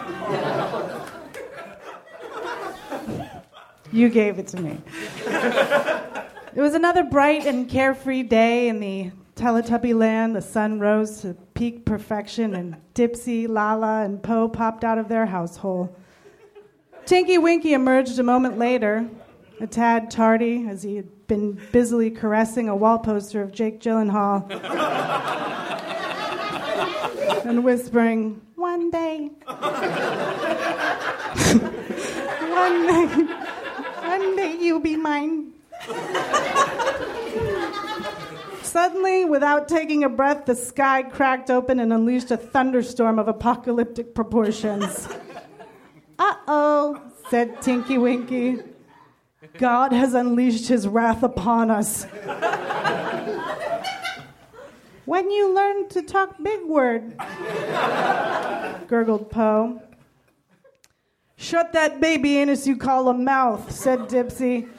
you 3.92 4.10
gave 4.10 4.40
it 4.40 4.48
to 4.48 4.60
me. 4.60 4.82
It 6.56 6.62
was 6.62 6.74
another 6.74 7.04
bright 7.04 7.46
and 7.46 7.70
carefree 7.70 8.24
day 8.24 8.68
in 8.68 8.80
the 8.80 9.12
Teletubby 9.36 9.94
land. 9.94 10.36
The 10.36 10.42
sun 10.42 10.80
rose 10.80 11.22
to 11.22 11.36
peak 11.54 11.86
perfection, 11.86 12.56
and 12.56 12.78
Dipsy, 12.96 13.48
Lala, 13.48 14.06
and 14.06 14.24
Poe 14.24 14.50
popped 14.50 14.84
out 14.84 14.98
of 14.98 15.08
their 15.08 15.28
househole. 15.28 15.94
Tinky 17.06 17.38
Winky 17.38 17.74
emerged 17.74 18.18
a 18.18 18.24
moment 18.24 18.58
later, 18.58 19.08
a 19.60 19.68
tad 19.68 20.10
tardy, 20.12 20.66
as 20.68 20.84
he 20.84 20.96
had 20.96 21.28
been 21.28 21.60
busily 21.72 22.12
caressing 22.12 22.70
a 22.70 22.76
wall 22.76 23.00
poster 23.00 23.42
of 23.42 23.52
Jake 23.52 23.80
Gyllenhaal 23.80 24.50
and 27.46 27.64
whispering, 27.64 28.42
One 28.56 28.90
day. 28.92 29.30
one 29.48 29.58
day. 32.88 33.06
One 34.06 34.36
day 34.36 34.58
you'll 34.60 34.80
be 34.80 34.96
mine. 34.96 35.54
Suddenly, 38.64 39.26
without 39.26 39.68
taking 39.68 40.04
a 40.04 40.10
breath, 40.10 40.46
the 40.46 40.56
sky 40.56 41.04
cracked 41.04 41.50
open 41.50 41.80
and 41.80 41.92
unleashed 41.92 42.30
a 42.32 42.38
thunderstorm 42.38 43.18
of 43.20 43.28
apocalyptic 43.28 44.16
proportions. 44.16 45.08
Uh 46.22 46.36
oh, 46.50 47.02
said 47.30 47.62
Tinky 47.62 47.98
Winky. 47.98 48.58
God 49.60 49.92
has 49.92 50.14
unleashed 50.14 50.68
his 50.70 50.88
wrath 50.88 51.22
upon 51.22 51.70
us. 51.70 52.06
when 55.04 55.30
you 55.30 55.54
learn 55.54 55.90
to 55.90 56.02
talk 56.02 56.42
big 56.42 56.66
word, 56.66 57.18
gurgled 58.88 59.30
Poe. 59.30 59.82
Shut 61.36 61.74
that 61.74 62.00
baby 62.00 62.38
anus 62.38 62.66
you 62.66 62.78
call 62.78 63.10
a 63.10 63.14
mouth, 63.14 63.70
said 63.70 64.00
Dipsy. 64.08 64.70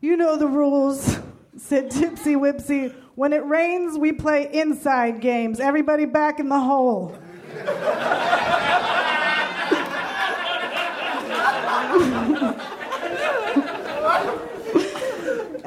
You 0.00 0.16
know 0.16 0.38
the 0.38 0.46
rules, 0.46 1.18
said 1.58 1.90
Tipsy 1.90 2.36
Whipsy. 2.36 2.94
When 3.16 3.34
it 3.34 3.44
rains, 3.44 3.98
we 3.98 4.12
play 4.12 4.48
inside 4.50 5.20
games. 5.20 5.60
Everybody 5.60 6.06
back 6.06 6.40
in 6.40 6.48
the 6.48 6.58
hole. 6.58 7.18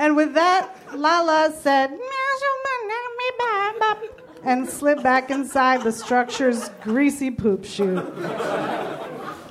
And 0.06 0.16
with 0.16 0.36
that, 0.36 0.70
Lala 0.94 1.52
said, 1.62 1.90
and 4.44 4.70
slid 4.70 5.02
back 5.02 5.32
inside 5.32 5.82
the 5.82 5.92
structure's 5.92 6.70
greasy 6.84 7.32
poop 7.32 7.66
chute. 7.66 8.06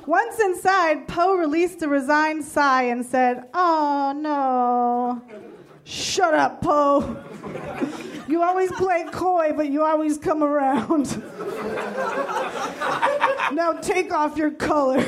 Once 0.07 0.39
inside, 0.39 1.09
Poe 1.09 1.35
released 1.35 1.83
a 1.83 1.89
resigned 1.89 2.45
sigh 2.45 2.85
and 2.85 3.05
said, 3.05 3.49
Oh 3.53 4.15
no. 4.17 5.21
Shut 5.83 6.35
up, 6.35 6.63
Poe. 6.63 7.17
You 8.29 8.45
always 8.45 8.71
play 8.71 9.07
coy, 9.11 9.51
but 9.57 9.71
you 9.71 9.83
always 9.83 10.19
come 10.19 10.45
around. 10.45 11.17
now 13.53 13.73
take 13.83 14.13
off 14.13 14.37
your 14.37 14.53
color. 14.53 15.05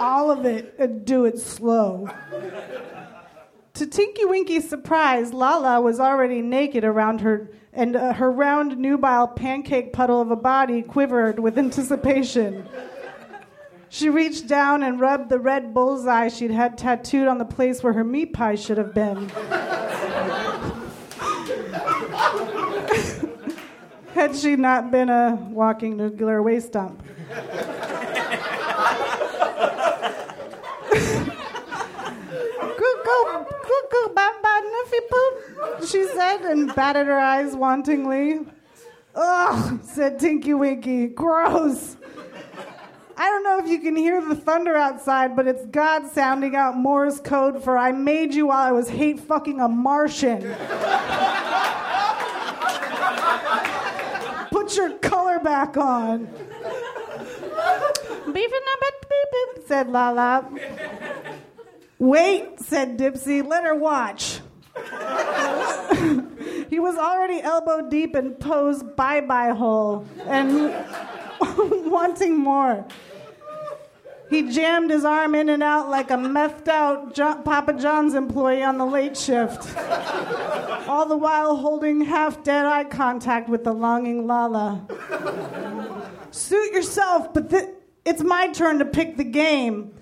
All 0.00 0.30
of 0.30 0.44
it 0.44 0.74
and 0.78 1.04
do 1.04 1.24
it 1.24 1.38
slow. 1.38 2.08
To 3.74 3.86
Tinky 3.86 4.24
Winky's 4.24 4.68
surprise, 4.68 5.32
Lala 5.32 5.80
was 5.80 6.00
already 6.00 6.40
naked 6.40 6.82
around 6.84 7.20
her, 7.20 7.50
and 7.72 7.94
uh, 7.94 8.14
her 8.14 8.30
round, 8.30 8.78
nubile 8.78 9.28
pancake 9.28 9.92
puddle 9.92 10.20
of 10.20 10.30
a 10.30 10.36
body 10.36 10.80
quivered 10.80 11.38
with 11.38 11.58
anticipation. 11.66 12.66
She 13.88 14.08
reached 14.08 14.48
down 14.48 14.82
and 14.82 14.98
rubbed 14.98 15.28
the 15.28 15.38
red 15.38 15.72
bullseye 15.74 16.28
she'd 16.28 16.50
had 16.50 16.76
tattooed 16.76 17.28
on 17.28 17.38
the 17.38 17.44
place 17.44 17.82
where 17.82 17.92
her 17.92 18.04
meat 18.04 18.32
pie 18.32 18.54
should 18.54 18.78
have 18.78 18.94
been. 18.94 19.28
had 24.16 24.34
she 24.34 24.56
not 24.56 24.90
been 24.90 25.10
a 25.10 25.36
walking 25.50 25.98
nuclear 25.98 26.42
waste 26.42 26.72
dump. 26.72 27.02
Poop, 33.90 35.88
she 35.88 36.06
said 36.08 36.42
and 36.42 36.74
batted 36.74 37.06
her 37.06 37.18
eyes 37.18 37.54
wantingly. 37.54 38.46
Ugh, 39.14 39.80
said 39.82 40.18
Tinky 40.18 40.54
Winky. 40.54 41.08
Gross. 41.08 41.96
I 43.18 43.30
don't 43.30 43.44
know 43.44 43.58
if 43.58 43.66
you 43.66 43.78
can 43.78 43.96
hear 43.96 44.20
the 44.20 44.34
thunder 44.34 44.76
outside, 44.76 45.34
but 45.34 45.46
it's 45.46 45.64
God 45.66 46.06
sounding 46.06 46.54
out 46.54 46.76
Morse 46.76 47.18
code 47.20 47.64
for 47.64 47.78
I 47.78 47.92
made 47.92 48.34
you 48.34 48.48
while 48.48 48.66
I 48.66 48.72
was 48.72 48.90
hate 48.90 49.18
fucking 49.20 49.60
a 49.60 49.68
Martian. 49.68 50.42
Put 54.50 54.76
your 54.76 54.90
color 54.98 55.38
back 55.40 55.78
on. 55.78 56.26
Beef 58.32 58.52
and 58.52 58.66
a 58.66 58.76
bit, 58.80 59.08
beep, 59.08 59.30
beep, 59.54 59.66
said 59.66 59.88
Lala. 59.88 60.44
Wait, 61.98 62.60
said 62.60 62.98
Dipsy, 62.98 63.46
let 63.46 63.64
her 63.64 63.74
watch. 63.74 64.40
he 66.68 66.78
was 66.78 66.96
already 66.96 67.40
elbow 67.40 67.88
deep 67.88 68.14
in 68.14 68.34
Poe's 68.34 68.82
bye 68.82 69.22
bye 69.22 69.50
hole 69.54 70.04
and 70.26 70.74
wanting 71.90 72.38
more. 72.38 72.86
He 74.28 74.50
jammed 74.50 74.90
his 74.90 75.04
arm 75.04 75.34
in 75.36 75.48
and 75.48 75.62
out 75.62 75.88
like 75.88 76.10
a 76.10 76.14
methed 76.16 76.68
out 76.68 77.14
jo- 77.14 77.40
Papa 77.44 77.74
John's 77.74 78.14
employee 78.14 78.62
on 78.62 78.76
the 78.76 78.84
late 78.84 79.16
shift, 79.16 79.74
all 80.88 81.06
the 81.06 81.16
while 81.16 81.56
holding 81.56 82.00
half 82.02 82.42
dead 82.42 82.66
eye 82.66 82.84
contact 82.84 83.48
with 83.48 83.62
the 83.64 83.72
longing 83.72 84.26
Lala. 84.26 84.84
Suit 86.32 86.72
yourself, 86.72 87.32
but 87.32 87.50
th- 87.50 87.68
it's 88.04 88.22
my 88.22 88.48
turn 88.48 88.80
to 88.80 88.84
pick 88.84 89.16
the 89.16 89.24
game, 89.24 89.94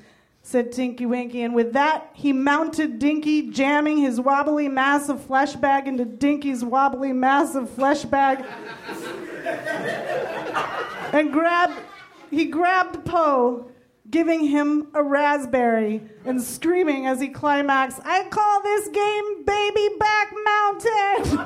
said 0.47 0.73
Tinky 0.73 1.07
Winky, 1.07 1.41
and 1.43 1.55
with 1.55 1.73
that, 1.73 2.11
he 2.13 2.31
mounted 2.31 2.99
Dinky, 2.99 3.51
jamming 3.51 3.97
his 3.97 4.21
wobbly 4.21 4.69
mass 4.69 5.09
of 5.09 5.25
flesh 5.25 5.55
bag 5.55 5.89
into 5.89 6.05
Dinky's 6.05 6.63
wobbly 6.63 7.15
mass 7.15 7.55
of 7.55 7.71
flesh 7.71 8.05
bag, 8.05 8.45
and 11.15 11.33
grabbed, 11.33 11.81
he 12.31 12.45
grabbed 12.45 13.07
Poe, 13.07 13.71
giving 14.11 14.45
him 14.45 14.89
a 14.93 15.03
raspberry, 15.03 16.03
and 16.27 16.43
screaming 16.43 17.07
as 17.07 17.23
he 17.23 17.29
climaxed, 17.29 18.01
I 18.05 18.25
call 18.25 18.63
this 18.63 18.89
game 18.89 19.47
Baby 19.47 19.89
Back 19.99 20.31
Mountain! 20.45 21.41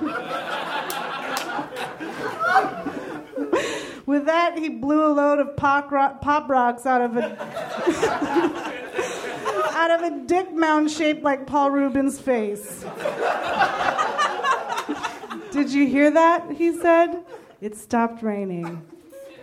With 4.08 4.24
that, 4.24 4.56
he 4.56 4.70
blew 4.70 5.06
a 5.06 5.12
load 5.12 5.38
of 5.38 5.54
pop, 5.54 5.92
rock, 5.92 6.22
pop 6.22 6.48
rocks 6.48 6.86
out 6.86 7.02
of 7.02 7.18
a 7.18 7.24
out 9.76 9.90
of 9.90 10.00
a 10.00 10.22
dick 10.24 10.50
mound 10.50 10.90
shaped 10.90 11.22
like 11.22 11.46
Paul 11.46 11.72
Reubens' 11.72 12.18
face. 12.18 12.80
Did 15.50 15.70
you 15.70 15.86
hear 15.86 16.10
that? 16.10 16.50
He 16.52 16.72
said. 16.72 17.22
It 17.60 17.76
stopped 17.76 18.22
raining. 18.22 18.80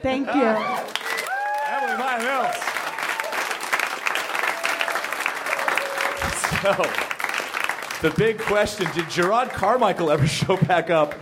Thank 0.02 0.30
you. 0.30 0.42
Maya 0.42 2.24
Mills. 2.24 2.56
So, 6.66 6.74
the 8.02 8.10
big 8.18 8.40
question 8.40 8.88
did 8.96 9.06
Jerrod 9.06 9.52
Carmichael 9.52 10.10
ever 10.10 10.26
show 10.26 10.58
back 10.58 10.90
up 10.90 11.14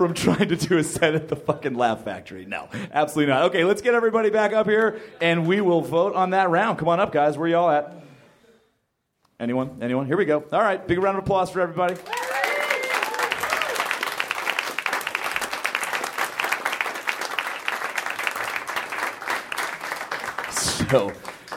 from 0.00 0.14
trying 0.14 0.48
to 0.48 0.56
do 0.56 0.78
a 0.78 0.82
set 0.82 1.14
at 1.14 1.28
the 1.28 1.36
fucking 1.36 1.74
Laugh 1.74 2.04
Factory? 2.04 2.46
No, 2.46 2.70
absolutely 2.90 3.30
not. 3.30 3.42
Okay, 3.50 3.64
let's 3.64 3.82
get 3.82 3.92
everybody 3.92 4.30
back 4.30 4.54
up 4.54 4.66
here 4.66 4.98
and 5.20 5.46
we 5.46 5.60
will 5.60 5.82
vote 5.82 6.14
on 6.14 6.30
that 6.30 6.48
round. 6.48 6.78
Come 6.78 6.88
on 6.88 7.00
up, 7.00 7.12
guys. 7.12 7.36
Where 7.36 7.46
y'all 7.46 7.68
at? 7.68 7.92
Anyone? 9.38 9.76
Anyone? 9.82 10.06
Here 10.06 10.16
we 10.16 10.24
go. 10.24 10.42
All 10.52 10.62
right, 10.62 10.86
big 10.86 10.98
round 11.02 11.18
of 11.18 11.24
applause 11.24 11.50
for 11.50 11.60
everybody. 11.60 11.96
So, 20.50 21.12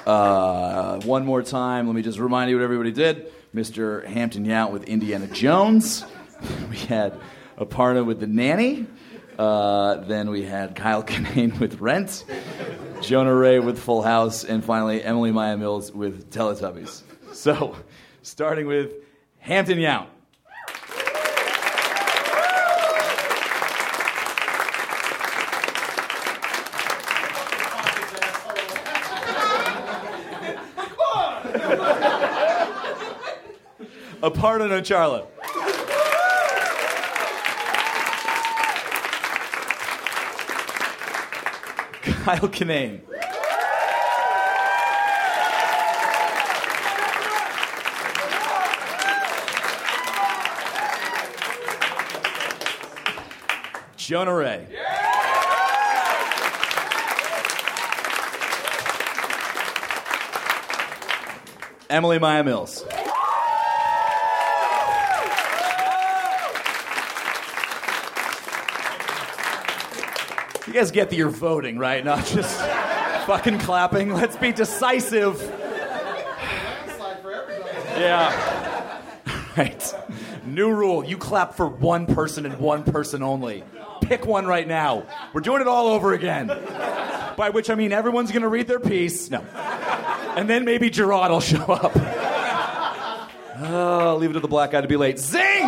uh, 0.06 1.00
one 1.06 1.26
more 1.26 1.42
time, 1.44 1.88
let 1.88 1.96
me 1.96 2.02
just 2.02 2.20
remind 2.20 2.50
you 2.50 2.58
what 2.58 2.64
everybody 2.64 2.92
did. 2.92 3.32
Mr. 3.56 4.04
Hampton 4.06 4.46
Yount 4.46 4.72
with 4.72 4.84
Indiana 4.84 5.28
Jones. 5.28 6.04
We 6.70 6.76
had 6.76 7.18
Aparna 7.58 8.06
with 8.06 8.20
The 8.20 8.28
Nanny. 8.28 8.86
Uh, 9.38 9.96
then 9.96 10.30
we 10.30 10.44
had 10.44 10.76
Kyle 10.76 11.04
Kinane 11.04 11.60
with 11.60 11.80
Rent. 11.80 12.26
Jonah 13.02 13.34
Ray 13.36 13.60
with 13.60 13.80
Full 13.80 14.02
House. 14.02 14.44
And 14.44 14.64
finally, 14.64 15.04
Emily 15.04 15.32
Maya 15.32 15.58
Mills 15.58 15.92
with 15.92 16.32
Teletubbies. 16.32 17.02
So, 17.34 17.76
starting 18.22 18.68
with 18.68 18.94
Hampton 19.40 19.78
Yount. 19.78 20.08
Aparna 34.24 34.70
Nancherla. 34.70 35.28
Kyle 42.24 42.48
Kinane. 42.48 43.02
Jonah 53.98 54.34
Ray. 54.34 54.68
Emily 61.90 62.20
Maya 62.20 62.46
Mills. 62.46 62.86
You 70.74 70.80
guys 70.80 70.90
get 70.90 71.12
that 71.12 71.16
you're 71.16 71.30
voting, 71.30 71.78
right? 71.78 72.04
Not 72.04 72.26
just 72.26 72.60
fucking 73.28 73.60
clapping. 73.60 74.12
Let's 74.12 74.36
be 74.36 74.52
decisive. 74.52 75.40
Yeah. 77.96 79.04
Right. 79.56 79.94
New 80.48 80.74
rule. 80.74 81.06
You 81.06 81.20
clap 81.20 81.54
for 81.54 81.68
one 81.68 82.08
person 82.08 82.48
and 82.48 82.58
one 82.58 82.84
person 82.84 83.22
only. 83.22 83.64
Pick 84.02 84.26
one 84.26 84.48
right 84.48 84.68
now. 84.68 85.06
We're 85.32 85.42
doing 85.42 85.62
it 85.62 85.68
all 85.68 85.90
over 85.90 86.12
again. 86.14 86.48
By 86.48 87.52
which 87.54 87.70
I 87.70 87.76
mean 87.76 87.92
everyone's 87.92 88.32
going 88.32 88.42
to 88.42 88.48
read 88.48 88.68
their 88.68 88.80
piece. 88.80 89.30
No. 89.30 89.42
And 89.42 90.50
then 90.50 90.66
maybe 90.66 90.90
Jerrod 90.90 91.30
will 91.30 91.40
show 91.40 91.72
up. 91.72 91.92
Oh, 93.62 94.18
leave 94.20 94.32
it 94.32 94.34
to 94.34 94.40
the 94.40 94.48
black 94.48 94.72
guy 94.72 94.82
to 94.82 94.88
be 94.88 94.98
late. 94.98 95.20
Zing! 95.20 95.68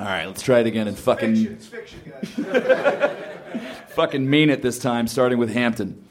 All 0.00 0.06
right, 0.06 0.24
let's 0.24 0.42
try 0.42 0.58
it 0.60 0.66
again 0.66 0.88
and 0.88 0.98
fucking 0.98 1.58
fucking 3.88 4.28
mean 4.28 4.50
it 4.50 4.62
this 4.62 4.78
time, 4.78 5.06
starting 5.06 5.38
with 5.38 5.52
Hampton. 5.52 6.06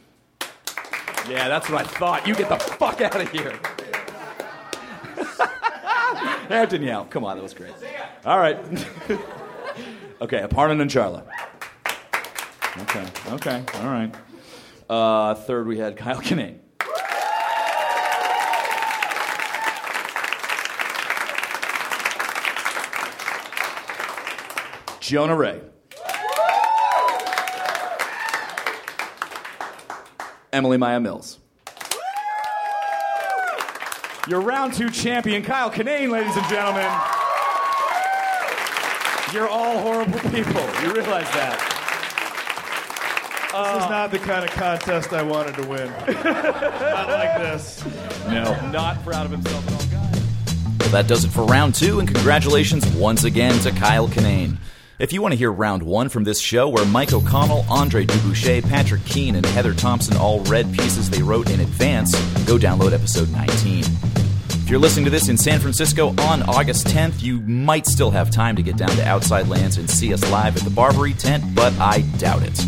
Yeah, 1.28 1.48
that's 1.48 1.70
what 1.70 1.82
I 1.82 1.88
thought. 1.88 2.28
You 2.28 2.36
get 2.36 2.50
the 2.50 2.58
fuck 2.58 3.02
out 3.02 3.20
of 3.20 3.30
here. 3.32 3.60
Hampton, 6.50 6.82
yeah, 6.82 7.06
come 7.10 7.24
on, 7.24 7.38
that 7.38 7.44
was 7.44 7.54
great. 7.54 7.74
All 8.26 8.40
right. 8.40 8.58
okay, 10.22 10.40
Aparna 10.42 10.76
Nancherla. 10.76 11.24
Okay, 12.82 13.06
okay, 13.34 13.64
all 13.82 13.90
right. 13.90 14.16
Uh, 14.90 15.36
third, 15.36 15.68
we 15.68 15.78
had 15.78 15.98
Kyle 15.98 16.22
Kinane. 16.22 16.60
Jonah 25.00 25.36
Ray. 25.36 25.60
Emily 30.52 30.78
Maya 30.78 31.00
Mills. 31.00 31.38
Your 34.28 34.42
round 34.42 34.74
two 34.74 34.90
champion, 34.90 35.44
Kyle 35.44 35.72
Kinane, 35.72 36.10
ladies 36.10 36.36
and 36.36 36.48
gentlemen. 36.48 36.90
You're 39.34 39.48
all 39.48 39.80
horrible 39.80 40.20
people. 40.32 40.62
You 40.84 40.94
realize 40.94 41.30
that. 41.34 41.76
This 43.52 43.58
is 43.58 43.84
uh, 43.84 43.90
not 43.90 44.12
the 44.12 44.20
kind 44.20 44.44
of 44.44 44.52
contest 44.52 45.12
I 45.12 45.24
wanted 45.24 45.56
to 45.56 45.68
win. 45.68 45.88
not 46.24 47.10
like 47.10 47.38
this. 47.40 47.84
No, 48.28 48.44
not 48.72 49.04
proud 49.04 49.26
of 49.26 49.32
himself 49.32 49.68
at 49.68 49.74
all, 49.74 50.02
guys. 50.02 50.80
Well, 50.80 50.90
that 50.90 51.08
does 51.08 51.24
it 51.24 51.30
for 51.30 51.44
round 51.46 51.74
two, 51.76 52.00
and 52.00 52.08
congratulations 52.08 52.86
once 52.94 53.24
again 53.24 53.60
to 53.62 53.72
Kyle 53.72 54.08
Kinane. 54.08 54.58
If 55.00 55.14
you 55.14 55.22
want 55.22 55.32
to 55.32 55.38
hear 55.38 55.50
round 55.50 55.82
one 55.82 56.10
from 56.10 56.26
this 56.26 56.42
show, 56.42 56.68
where 56.68 56.86
Mike 56.86 57.14
O'Connell, 57.14 57.66
Andre 57.70 58.04
du 58.04 58.20
Bouchet, 58.20 58.60
Patrick 58.64 59.06
Keane, 59.06 59.36
and 59.36 59.46
Heather 59.46 59.74
Thompson 59.74 60.18
all 60.18 60.42
read 60.42 60.74
pieces 60.74 61.10
they 61.10 61.22
wrote 61.22 61.50
in 61.50 61.62
advance, 61.62 62.12
go 62.44 62.58
download 62.58 62.92
episode 62.92 63.32
19. 63.32 63.86
If 63.86 64.70
you're 64.70 64.78
listening 64.78 65.06
to 65.06 65.10
this 65.10 65.30
in 65.30 65.38
San 65.38 65.62
Francisco 65.62 66.10
on 66.20 66.44
August 66.44 66.88
10th, 66.88 67.24
you 67.24 67.40
might 67.40 67.86
still 67.88 68.12
have 68.12 68.30
time 68.30 68.58
to 68.58 68.62
get 68.62 68.76
down 68.76 68.90
to 68.90 69.08
Outside 69.08 69.48
Lands 69.48 69.78
and 69.78 69.90
see 69.90 70.14
us 70.14 70.30
live 70.32 70.58
at 70.58 70.64
the 70.64 70.70
Barbary 70.70 71.14
tent, 71.14 71.46
but 71.56 71.72
I 71.80 72.02
doubt 72.18 72.44
it. 72.44 72.60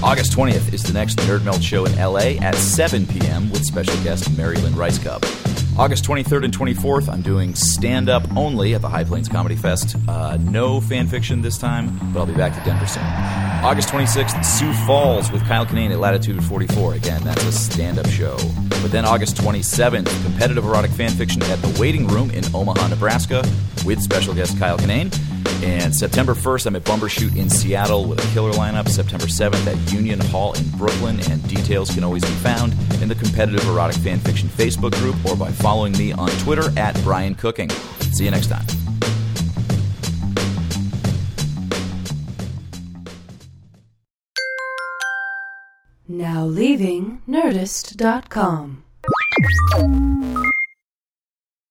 August 0.00 0.30
20th 0.30 0.72
is 0.72 0.84
the 0.84 0.92
next 0.92 1.16
Nerdmelt 1.18 1.60
show 1.60 1.86
in 1.86 1.96
LA 1.96 2.40
at 2.40 2.54
7 2.54 3.04
p.m. 3.04 3.50
with 3.50 3.64
special 3.64 4.00
guest 4.04 4.30
Mary 4.38 4.56
Lynn 4.58 4.74
Rajskub. 4.74 5.39
August 5.78 6.04
23rd 6.04 6.44
and 6.44 6.56
24th, 6.56 7.08
I'm 7.08 7.22
doing 7.22 7.54
stand 7.54 8.10
up 8.10 8.22
only 8.36 8.74
at 8.74 8.82
the 8.82 8.88
High 8.88 9.04
Plains 9.04 9.28
Comedy 9.28 9.56
Fest. 9.56 9.96
Uh, 10.08 10.36
no 10.40 10.80
fan 10.80 11.06
fiction 11.06 11.40
this 11.40 11.56
time, 11.56 11.98
but 12.12 12.20
I'll 12.20 12.26
be 12.26 12.34
back 12.34 12.54
to 12.58 12.62
Denver 12.68 12.86
soon. 12.86 13.02
August 13.62 13.88
26th, 13.88 14.44
Sioux 14.44 14.72
Falls 14.86 15.30
with 15.32 15.42
Kyle 15.46 15.64
Kinane 15.64 15.90
at 15.90 15.98
Latitude 15.98 16.42
44. 16.44 16.94
Again, 16.94 17.22
that's 17.24 17.44
a 17.44 17.52
stand 17.52 17.98
up 17.98 18.06
show. 18.08 18.36
But 18.82 18.90
then 18.92 19.06
August 19.06 19.36
27th, 19.36 20.06
competitive 20.24 20.64
erotic 20.64 20.90
fan 20.90 21.10
fiction 21.12 21.42
at 21.44 21.60
the 21.62 21.80
Waiting 21.80 22.06
Room 22.08 22.30
in 22.30 22.44
Omaha, 22.54 22.88
Nebraska 22.88 23.42
with 23.86 24.02
special 24.02 24.34
guest 24.34 24.58
Kyle 24.58 24.78
Kinane. 24.78 25.10
And 25.62 25.94
September 25.94 26.34
1st, 26.34 26.66
I'm 26.66 26.76
at 26.76 26.84
Bumbershoot 26.84 27.36
in 27.36 27.50
Seattle 27.50 28.06
with 28.06 28.24
a 28.24 28.32
killer 28.32 28.52
lineup. 28.52 28.88
September 28.88 29.26
7th 29.26 29.66
at 29.66 29.92
Union 29.92 30.18
Hall 30.18 30.54
in 30.54 30.68
Brooklyn, 30.70 31.20
and 31.30 31.46
details 31.48 31.92
can 31.92 32.02
always 32.02 32.24
be 32.24 32.32
found 32.36 32.72
in 33.02 33.08
the 33.08 33.14
Competitive 33.14 33.62
Erotic 33.68 33.96
Fanfiction 33.96 34.48
Facebook 34.48 34.92
group 34.92 35.16
or 35.24 35.36
by 35.36 35.50
following 35.50 35.92
me 35.98 36.12
on 36.12 36.30
Twitter 36.42 36.70
at 36.78 37.00
Brian 37.02 37.34
Cooking. 37.34 37.68
See 38.12 38.24
you 38.24 38.30
next 38.30 38.48
time. 38.48 38.64
Now 46.08 46.44
leaving 46.44 47.22
Nerdist.com. 47.28 48.82